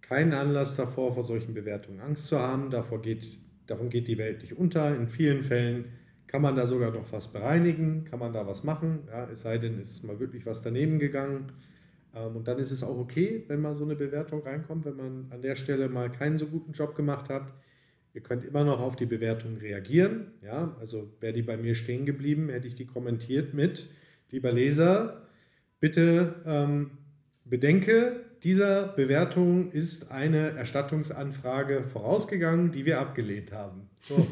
keinen 0.00 0.32
Anlass 0.32 0.76
davor, 0.76 1.14
vor 1.14 1.22
solchen 1.22 1.54
Bewertungen 1.54 2.00
Angst 2.00 2.26
zu 2.26 2.38
haben. 2.38 2.70
Davor 2.70 3.00
geht, 3.00 3.36
davon 3.66 3.90
geht 3.90 4.08
die 4.08 4.18
Welt 4.18 4.42
nicht 4.42 4.56
unter. 4.56 4.94
In 4.94 5.08
vielen 5.08 5.42
Fällen 5.42 5.92
kann 6.26 6.42
man 6.42 6.56
da 6.56 6.66
sogar 6.66 6.90
noch 6.90 7.12
was 7.12 7.32
bereinigen, 7.32 8.04
kann 8.04 8.18
man 8.18 8.32
da 8.32 8.46
was 8.46 8.64
machen. 8.64 9.00
Ja, 9.08 9.28
es 9.30 9.42
sei 9.42 9.58
denn, 9.58 9.78
es 9.80 9.90
ist 9.90 10.04
mal 10.04 10.18
wirklich 10.18 10.46
was 10.46 10.62
daneben 10.62 10.98
gegangen. 10.98 11.52
Ähm, 12.18 12.36
und 12.36 12.48
dann 12.48 12.58
ist 12.58 12.70
es 12.70 12.82
auch 12.82 12.98
okay, 12.98 13.44
wenn 13.48 13.60
mal 13.60 13.74
so 13.74 13.84
eine 13.84 13.96
Bewertung 13.96 14.42
reinkommt, 14.42 14.84
wenn 14.84 14.96
man 14.96 15.26
an 15.30 15.42
der 15.42 15.56
Stelle 15.56 15.88
mal 15.88 16.10
keinen 16.10 16.38
so 16.38 16.46
guten 16.46 16.72
Job 16.72 16.94
gemacht 16.96 17.28
hat. 17.28 17.52
Ihr 18.14 18.22
könnt 18.22 18.44
immer 18.44 18.64
noch 18.64 18.80
auf 18.80 18.96
die 18.96 19.06
Bewertung 19.06 19.58
reagieren. 19.58 20.32
Ja, 20.42 20.76
also 20.80 21.12
wäre 21.20 21.32
die 21.32 21.42
bei 21.42 21.56
mir 21.56 21.74
stehen 21.74 22.06
geblieben, 22.06 22.48
hätte 22.48 22.66
ich 22.66 22.74
die 22.74 22.86
kommentiert 22.86 23.54
mit, 23.54 23.88
lieber 24.30 24.50
Leser, 24.50 25.28
bitte 25.78 26.34
ähm, 26.46 26.90
bedenke, 27.44 28.24
dieser 28.42 28.88
Bewertung 28.88 29.72
ist 29.72 30.12
eine 30.12 30.50
Erstattungsanfrage 30.50 31.84
vorausgegangen, 31.92 32.70
die 32.70 32.84
wir 32.84 33.00
abgelehnt 33.00 33.52
haben. 33.52 33.88
So. 34.00 34.26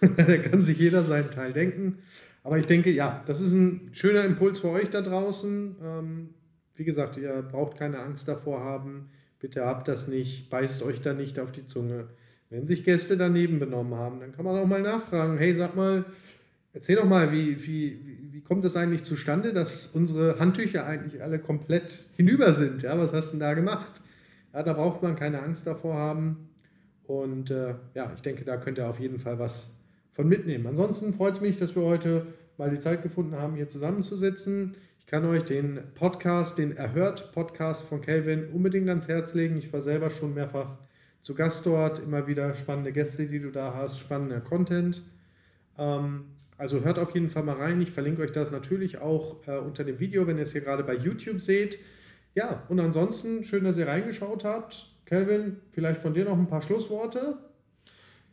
da 0.16 0.36
kann 0.38 0.64
sich 0.64 0.78
jeder 0.78 1.02
seinen 1.02 1.30
Teil 1.30 1.52
denken. 1.52 1.98
Aber 2.44 2.58
ich 2.58 2.66
denke, 2.66 2.90
ja, 2.90 3.22
das 3.26 3.40
ist 3.40 3.52
ein 3.52 3.90
schöner 3.92 4.24
Impuls 4.24 4.60
für 4.60 4.70
euch 4.70 4.90
da 4.90 5.00
draußen. 5.00 5.76
Ähm, 5.82 6.28
wie 6.74 6.84
gesagt, 6.84 7.16
ihr 7.16 7.42
braucht 7.42 7.76
keine 7.76 8.00
Angst 8.00 8.28
davor 8.28 8.60
haben. 8.60 9.10
Bitte 9.40 9.66
habt 9.66 9.88
das 9.88 10.08
nicht, 10.08 10.50
beißt 10.50 10.82
euch 10.82 11.00
da 11.00 11.12
nicht 11.12 11.38
auf 11.38 11.52
die 11.52 11.66
Zunge. 11.66 12.08
Wenn 12.50 12.66
sich 12.66 12.84
Gäste 12.84 13.16
daneben 13.16 13.58
benommen 13.58 13.94
haben, 13.94 14.20
dann 14.20 14.32
kann 14.32 14.44
man 14.44 14.58
auch 14.58 14.66
mal 14.66 14.82
nachfragen, 14.82 15.38
hey, 15.38 15.54
sag 15.54 15.74
mal, 15.74 16.04
erzähl 16.74 16.96
doch 16.96 17.04
mal, 17.04 17.32
wie, 17.32 17.66
wie, 17.66 17.98
wie 18.30 18.40
kommt 18.40 18.64
es 18.64 18.76
eigentlich 18.76 19.04
zustande, 19.04 19.52
dass 19.52 19.88
unsere 19.88 20.38
Handtücher 20.38 20.86
eigentlich 20.86 21.22
alle 21.22 21.38
komplett 21.38 22.06
hinüber 22.16 22.52
sind? 22.52 22.82
Ja, 22.82 22.98
was 22.98 23.12
hast 23.12 23.28
du 23.28 23.32
denn 23.32 23.40
da 23.40 23.54
gemacht? 23.54 24.02
Ja, 24.52 24.62
da 24.62 24.74
braucht 24.74 25.02
man 25.02 25.16
keine 25.16 25.42
Angst 25.42 25.66
davor 25.66 25.94
haben. 25.94 26.48
Und 27.04 27.50
äh, 27.50 27.74
ja, 27.94 28.12
ich 28.14 28.22
denke, 28.22 28.44
da 28.44 28.56
könnt 28.56 28.78
ihr 28.78 28.88
auf 28.88 29.00
jeden 29.00 29.18
Fall 29.18 29.38
was 29.38 29.74
von 30.12 30.28
mitnehmen. 30.28 30.66
Ansonsten 30.66 31.14
freut 31.14 31.34
es 31.34 31.40
mich, 31.40 31.56
dass 31.56 31.74
wir 31.74 31.82
heute 31.82 32.26
mal 32.58 32.70
die 32.70 32.78
Zeit 32.78 33.02
gefunden 33.02 33.34
haben, 33.34 33.56
hier 33.56 33.68
zusammenzusitzen. 33.68 34.76
Ich 35.12 35.14
kann 35.14 35.28
euch 35.28 35.44
den 35.44 35.78
Podcast, 35.92 36.56
den 36.56 36.74
Erhört-Podcast 36.74 37.82
von 37.84 38.00
Kelvin 38.00 38.48
unbedingt 38.48 38.88
ans 38.88 39.08
Herz 39.08 39.34
legen. 39.34 39.58
Ich 39.58 39.70
war 39.70 39.82
selber 39.82 40.08
schon 40.08 40.32
mehrfach 40.32 40.78
zu 41.20 41.34
Gast 41.34 41.66
dort, 41.66 41.98
immer 41.98 42.26
wieder 42.26 42.54
spannende 42.54 42.92
Gäste, 42.92 43.26
die 43.26 43.38
du 43.38 43.50
da 43.50 43.74
hast, 43.74 43.98
spannender 43.98 44.40
Content. 44.40 45.02
Ähm, 45.76 46.24
also 46.56 46.80
hört 46.80 46.98
auf 46.98 47.12
jeden 47.12 47.28
Fall 47.28 47.42
mal 47.42 47.56
rein. 47.56 47.82
Ich 47.82 47.90
verlinke 47.90 48.22
euch 48.22 48.32
das 48.32 48.52
natürlich 48.52 49.02
auch 49.02 49.46
äh, 49.46 49.58
unter 49.58 49.84
dem 49.84 50.00
Video, 50.00 50.26
wenn 50.26 50.38
ihr 50.38 50.44
es 50.44 50.52
hier 50.52 50.62
gerade 50.62 50.82
bei 50.82 50.94
YouTube 50.94 51.42
seht. 51.42 51.78
Ja, 52.34 52.62
und 52.70 52.80
ansonsten 52.80 53.44
schön, 53.44 53.64
dass 53.64 53.76
ihr 53.76 53.88
reingeschaut 53.88 54.46
habt. 54.46 54.94
Kelvin, 55.04 55.58
vielleicht 55.72 56.00
von 56.00 56.14
dir 56.14 56.24
noch 56.24 56.38
ein 56.38 56.48
paar 56.48 56.62
Schlussworte. 56.62 57.36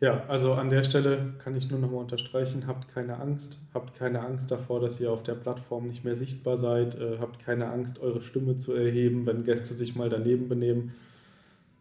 Ja, 0.01 0.23
also 0.27 0.53
an 0.53 0.69
der 0.69 0.85
Stelle 0.85 1.33
kann 1.39 1.57
ich 1.57 1.69
nur 1.69 1.79
nochmal 1.79 1.99
unterstreichen, 1.99 2.67
habt 2.67 2.87
keine 2.93 3.19
Angst, 3.19 3.59
habt 3.73 3.97
keine 3.97 4.21
Angst 4.21 4.49
davor, 4.49 4.79
dass 4.79 4.99
ihr 5.01 5.11
auf 5.11 5.23
der 5.23 5.35
Plattform 5.35 5.87
nicht 5.87 6.05
mehr 6.05 6.15
sichtbar 6.15 6.55
seid, 6.55 6.95
äh, 6.95 7.17
habt 7.19 7.39
keine 7.39 7.69
Angst, 7.69 7.99
eure 7.99 8.21
Stimme 8.21 8.55
zu 8.55 8.73
erheben, 8.73 9.25
wenn 9.25 9.43
Gäste 9.43 9.73
sich 9.73 9.95
mal 9.97 10.09
daneben 10.09 10.47
benehmen. 10.47 10.93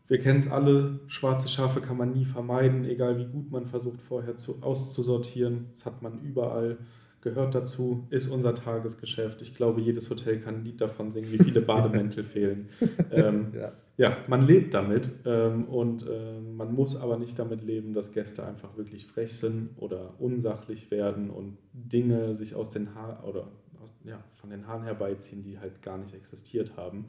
Wir 0.08 0.18
kennen 0.18 0.40
es 0.40 0.50
alle, 0.50 0.98
schwarze 1.06 1.48
Schafe 1.48 1.80
kann 1.80 1.96
man 1.96 2.12
nie 2.12 2.24
vermeiden, 2.24 2.84
egal 2.86 3.18
wie 3.18 3.26
gut 3.26 3.52
man 3.52 3.66
versucht 3.66 4.02
vorher 4.02 4.36
zu, 4.36 4.62
auszusortieren, 4.62 5.66
das 5.72 5.86
hat 5.86 6.02
man 6.02 6.20
überall 6.22 6.78
gehört 7.20 7.54
dazu, 7.54 8.06
ist 8.10 8.28
unser 8.28 8.54
Tagesgeschäft. 8.54 9.42
Ich 9.42 9.54
glaube, 9.54 9.80
jedes 9.80 10.08
Hotel 10.10 10.40
kann 10.40 10.56
ein 10.56 10.64
Lied 10.64 10.80
davon 10.80 11.10
singen, 11.10 11.30
wie 11.30 11.38
viele 11.38 11.60
Bademäntel 11.62 12.24
fehlen. 12.24 12.68
Ähm, 13.10 13.52
ja. 13.54 13.72
Ja. 13.98 14.16
man 14.26 14.42
lebt 14.42 14.72
damit 14.72 15.10
ähm, 15.26 15.66
und 15.66 16.06
äh, 16.06 16.40
man 16.40 16.74
muss 16.74 16.96
aber 16.96 17.18
nicht 17.18 17.38
damit 17.38 17.62
leben, 17.62 17.92
dass 17.92 18.12
Gäste 18.12 18.46
einfach 18.46 18.76
wirklich 18.76 19.06
frech 19.06 19.36
sind 19.36 19.70
oder 19.76 20.14
unsachlich 20.18 20.90
werden 20.90 21.28
und 21.28 21.58
Dinge 21.72 22.34
sich 22.34 22.54
aus 22.54 22.70
den 22.70 22.94
Haaren 22.94 23.24
oder 23.24 23.48
aus, 23.82 23.94
ja, 24.04 24.24
von 24.34 24.50
den 24.50 24.66
Haaren 24.66 24.84
herbeiziehen, 24.84 25.42
die 25.42 25.58
halt 25.58 25.82
gar 25.82 25.98
nicht 25.98 26.14
existiert 26.14 26.76
haben. 26.76 27.06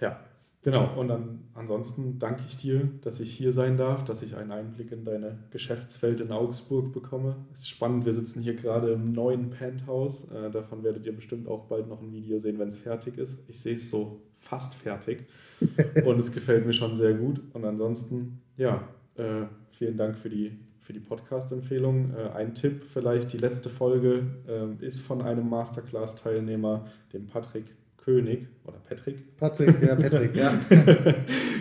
Ja, 0.00 0.18
Genau, 0.64 0.96
und 0.96 1.08
dann 1.08 1.40
ansonsten 1.54 2.20
danke 2.20 2.42
ich 2.48 2.56
dir, 2.56 2.88
dass 3.00 3.18
ich 3.18 3.32
hier 3.32 3.52
sein 3.52 3.76
darf, 3.76 4.04
dass 4.04 4.22
ich 4.22 4.36
einen 4.36 4.52
Einblick 4.52 4.92
in 4.92 5.04
deine 5.04 5.38
Geschäftswelt 5.50 6.20
in 6.20 6.30
Augsburg 6.30 6.92
bekomme. 6.92 7.34
Es 7.52 7.62
ist 7.62 7.70
spannend, 7.70 8.04
wir 8.06 8.12
sitzen 8.12 8.42
hier 8.42 8.54
gerade 8.54 8.92
im 8.92 9.12
neuen 9.12 9.50
Penthouse. 9.50 10.30
Äh, 10.30 10.52
davon 10.52 10.84
werdet 10.84 11.04
ihr 11.04 11.16
bestimmt 11.16 11.48
auch 11.48 11.64
bald 11.64 11.88
noch 11.88 12.00
ein 12.00 12.12
Video 12.12 12.38
sehen, 12.38 12.60
wenn 12.60 12.68
es 12.68 12.76
fertig 12.76 13.18
ist. 13.18 13.42
Ich 13.48 13.60
sehe 13.60 13.74
es 13.74 13.90
so 13.90 14.22
fast 14.38 14.76
fertig 14.76 15.24
und 16.04 16.20
es 16.20 16.30
gefällt 16.30 16.64
mir 16.64 16.74
schon 16.74 16.94
sehr 16.94 17.14
gut. 17.14 17.40
Und 17.54 17.64
ansonsten, 17.64 18.40
ja, 18.56 18.86
äh, 19.16 19.46
vielen 19.72 19.96
Dank 19.96 20.16
für 20.16 20.30
die, 20.30 20.60
für 20.78 20.92
die 20.92 21.00
Podcast-Empfehlung. 21.00 22.14
Äh, 22.14 22.30
ein 22.36 22.54
Tipp 22.54 22.84
vielleicht, 22.88 23.32
die 23.32 23.38
letzte 23.38 23.68
Folge 23.68 24.26
äh, 24.46 24.86
ist 24.86 25.00
von 25.00 25.22
einem 25.22 25.50
Masterclass-Teilnehmer, 25.50 26.86
dem 27.12 27.26
Patrick 27.26 27.64
König 28.04 28.48
oder 28.64 28.78
Patrick. 28.78 29.36
Patrick, 29.36 29.82
ja, 29.82 29.94
Patrick, 29.96 30.36
ja. 30.36 30.52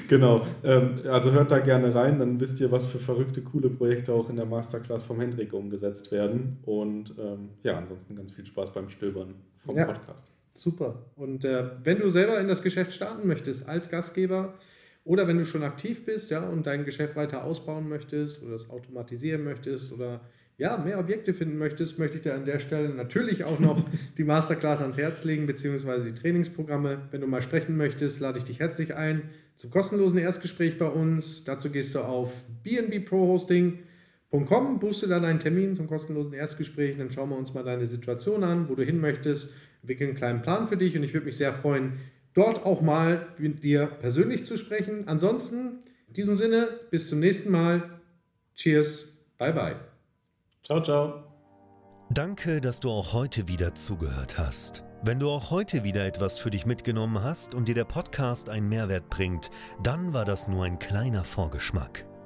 genau. 0.08 0.46
Ähm, 0.64 1.02
also 1.08 1.32
hört 1.32 1.52
da 1.52 1.60
gerne 1.60 1.94
rein, 1.94 2.20
dann 2.20 2.40
wisst 2.40 2.60
ihr, 2.60 2.72
was 2.72 2.86
für 2.86 2.98
verrückte, 2.98 3.42
coole 3.42 3.70
Projekte 3.70 4.14
auch 4.14 4.30
in 4.30 4.36
der 4.36 4.46
Masterclass 4.46 5.04
vom 5.04 5.20
Hendrik 5.20 5.54
umgesetzt 5.54 6.12
werden. 6.12 6.58
Und 6.64 7.16
ähm, 7.20 7.50
ja, 7.64 7.78
ansonsten 7.78 8.16
ganz 8.16 8.32
viel 8.32 8.46
Spaß 8.46 8.74
beim 8.74 8.90
Stöbern 8.90 9.36
vom 9.60 9.78
ja, 9.78 9.86
Podcast. 9.86 10.32
Super. 10.56 11.06
Und 11.16 11.46
äh, 11.46 11.64
wenn 11.84 12.00
du 12.00 12.10
selber 12.10 12.40
in 12.40 12.48
das 12.48 12.64
Geschäft 12.64 12.94
starten 12.94 13.28
möchtest 13.28 13.68
als 13.68 13.90
Gastgeber 13.90 14.54
oder 15.04 15.28
wenn 15.28 15.38
du 15.38 15.46
schon 15.46 15.64
aktiv 15.64 16.06
bist 16.06 16.32
ja, 16.32 16.48
und 16.48 16.66
dein 16.68 16.86
Geschäft 16.86 17.16
weiter 17.16 17.44
ausbauen 17.44 17.90
möchtest 17.90 18.44
oder 18.44 18.56
es 18.56 18.70
automatisieren 18.70 19.44
möchtest 19.44 19.92
oder 19.92 20.22
ja, 20.58 20.78
mehr 20.78 21.00
Objekte 21.00 21.34
finden 21.34 21.58
möchtest, 21.58 21.98
möchte 21.98 22.18
ich 22.18 22.24
dir 22.24 22.36
an 22.36 22.46
der 22.46 22.60
Stelle 22.60 22.90
natürlich 22.90 23.46
auch 23.46 23.60
noch 23.60 23.84
die 24.18 24.24
Masterclass 24.24 24.82
ans 24.82 24.98
Herz 24.98 25.24
legen, 25.24 25.48
beziehungsweise 25.48 26.12
die 26.12 26.20
Trainingsprogramme. 26.20 27.08
Wenn 27.10 27.22
du 27.22 27.28
mal 27.28 27.42
sprechen 27.42 27.78
möchtest, 27.78 28.20
lade 28.20 28.38
ich 28.38 28.44
dich 28.44 28.60
herzlich 28.60 28.94
ein 28.94 29.24
zum 29.56 29.72
kostenlosen 29.72 30.20
Erstgespräch 30.20 30.78
bei 30.78 30.88
uns. 30.88 31.46
Dazu 31.46 31.72
gehst 31.72 31.96
du 31.96 32.02
auf 32.02 32.32
bnbprohosting.com, 32.64 34.80
buchst 34.80 35.02
du 35.02 35.08
dann 35.08 35.26
einen 35.26 35.40
Termin 35.40 35.74
zum 35.76 35.88
kostenlosen 35.88 36.34
Erstgespräch, 36.34 36.96
dann 36.98 37.10
schauen 37.10 37.30
wir 37.30 37.38
uns 37.38 37.56
mal 37.56 37.64
deine 37.64 37.88
Situation 37.88 38.44
an, 38.44 38.70
wo 38.70 38.76
du 38.76 38.84
hin 38.84 39.02
möchtest, 39.02 39.56
wickeln 39.82 40.12
einen 40.12 40.18
kleinen 40.18 40.44
Plan 40.44 40.68
für 40.68 40.78
dich 40.78 40.96
und 40.96 41.02
ich 41.04 41.14
würde 41.14 41.26
mich 41.26 41.38
sehr 41.38 41.54
freuen, 41.54 41.94
dort 42.34 42.66
auch 42.66 42.82
mal 42.82 43.28
mit 43.38 43.64
dir 43.64 43.88
persönlich 43.88 44.46
zu 44.46 44.58
sprechen. 44.58 45.08
Ansonsten, 45.08 45.84
in 46.08 46.14
diesem 46.14 46.38
Sinne, 46.38 46.68
bis 46.90 47.10
zum 47.10 47.20
nächsten 47.20 47.52
Mal. 47.52 48.02
Cheers, 48.56 49.08
bye 49.38 49.54
bye. 49.54 49.76
Ciao, 50.64 50.82
ciao. 50.82 51.24
Danke, 52.14 52.60
dass 52.60 52.82
du 52.82 52.90
auch 52.90 53.14
heute 53.14 53.48
wieder 53.48 53.74
zugehört 53.74 54.38
hast. 54.38 54.84
Wenn 55.04 55.20
du 55.20 55.30
auch 55.30 55.50
heute 55.50 55.84
wieder 55.84 56.06
etwas 56.06 56.38
für 56.38 56.52
dich 56.52 56.66
mitgenommen 56.66 57.24
hast 57.24 57.56
und 57.56 57.68
dir 57.68 57.74
der 57.74 57.86
Podcast 57.86 58.50
einen 58.50 58.70
Mehrwert 58.70 59.10
bringt, 59.10 59.50
dann 59.82 60.14
war 60.14 60.26
das 60.26 60.48
nur 60.48 60.66
ein 60.66 60.78
kleiner 60.78 61.24
Vorgeschmack. 61.24 62.06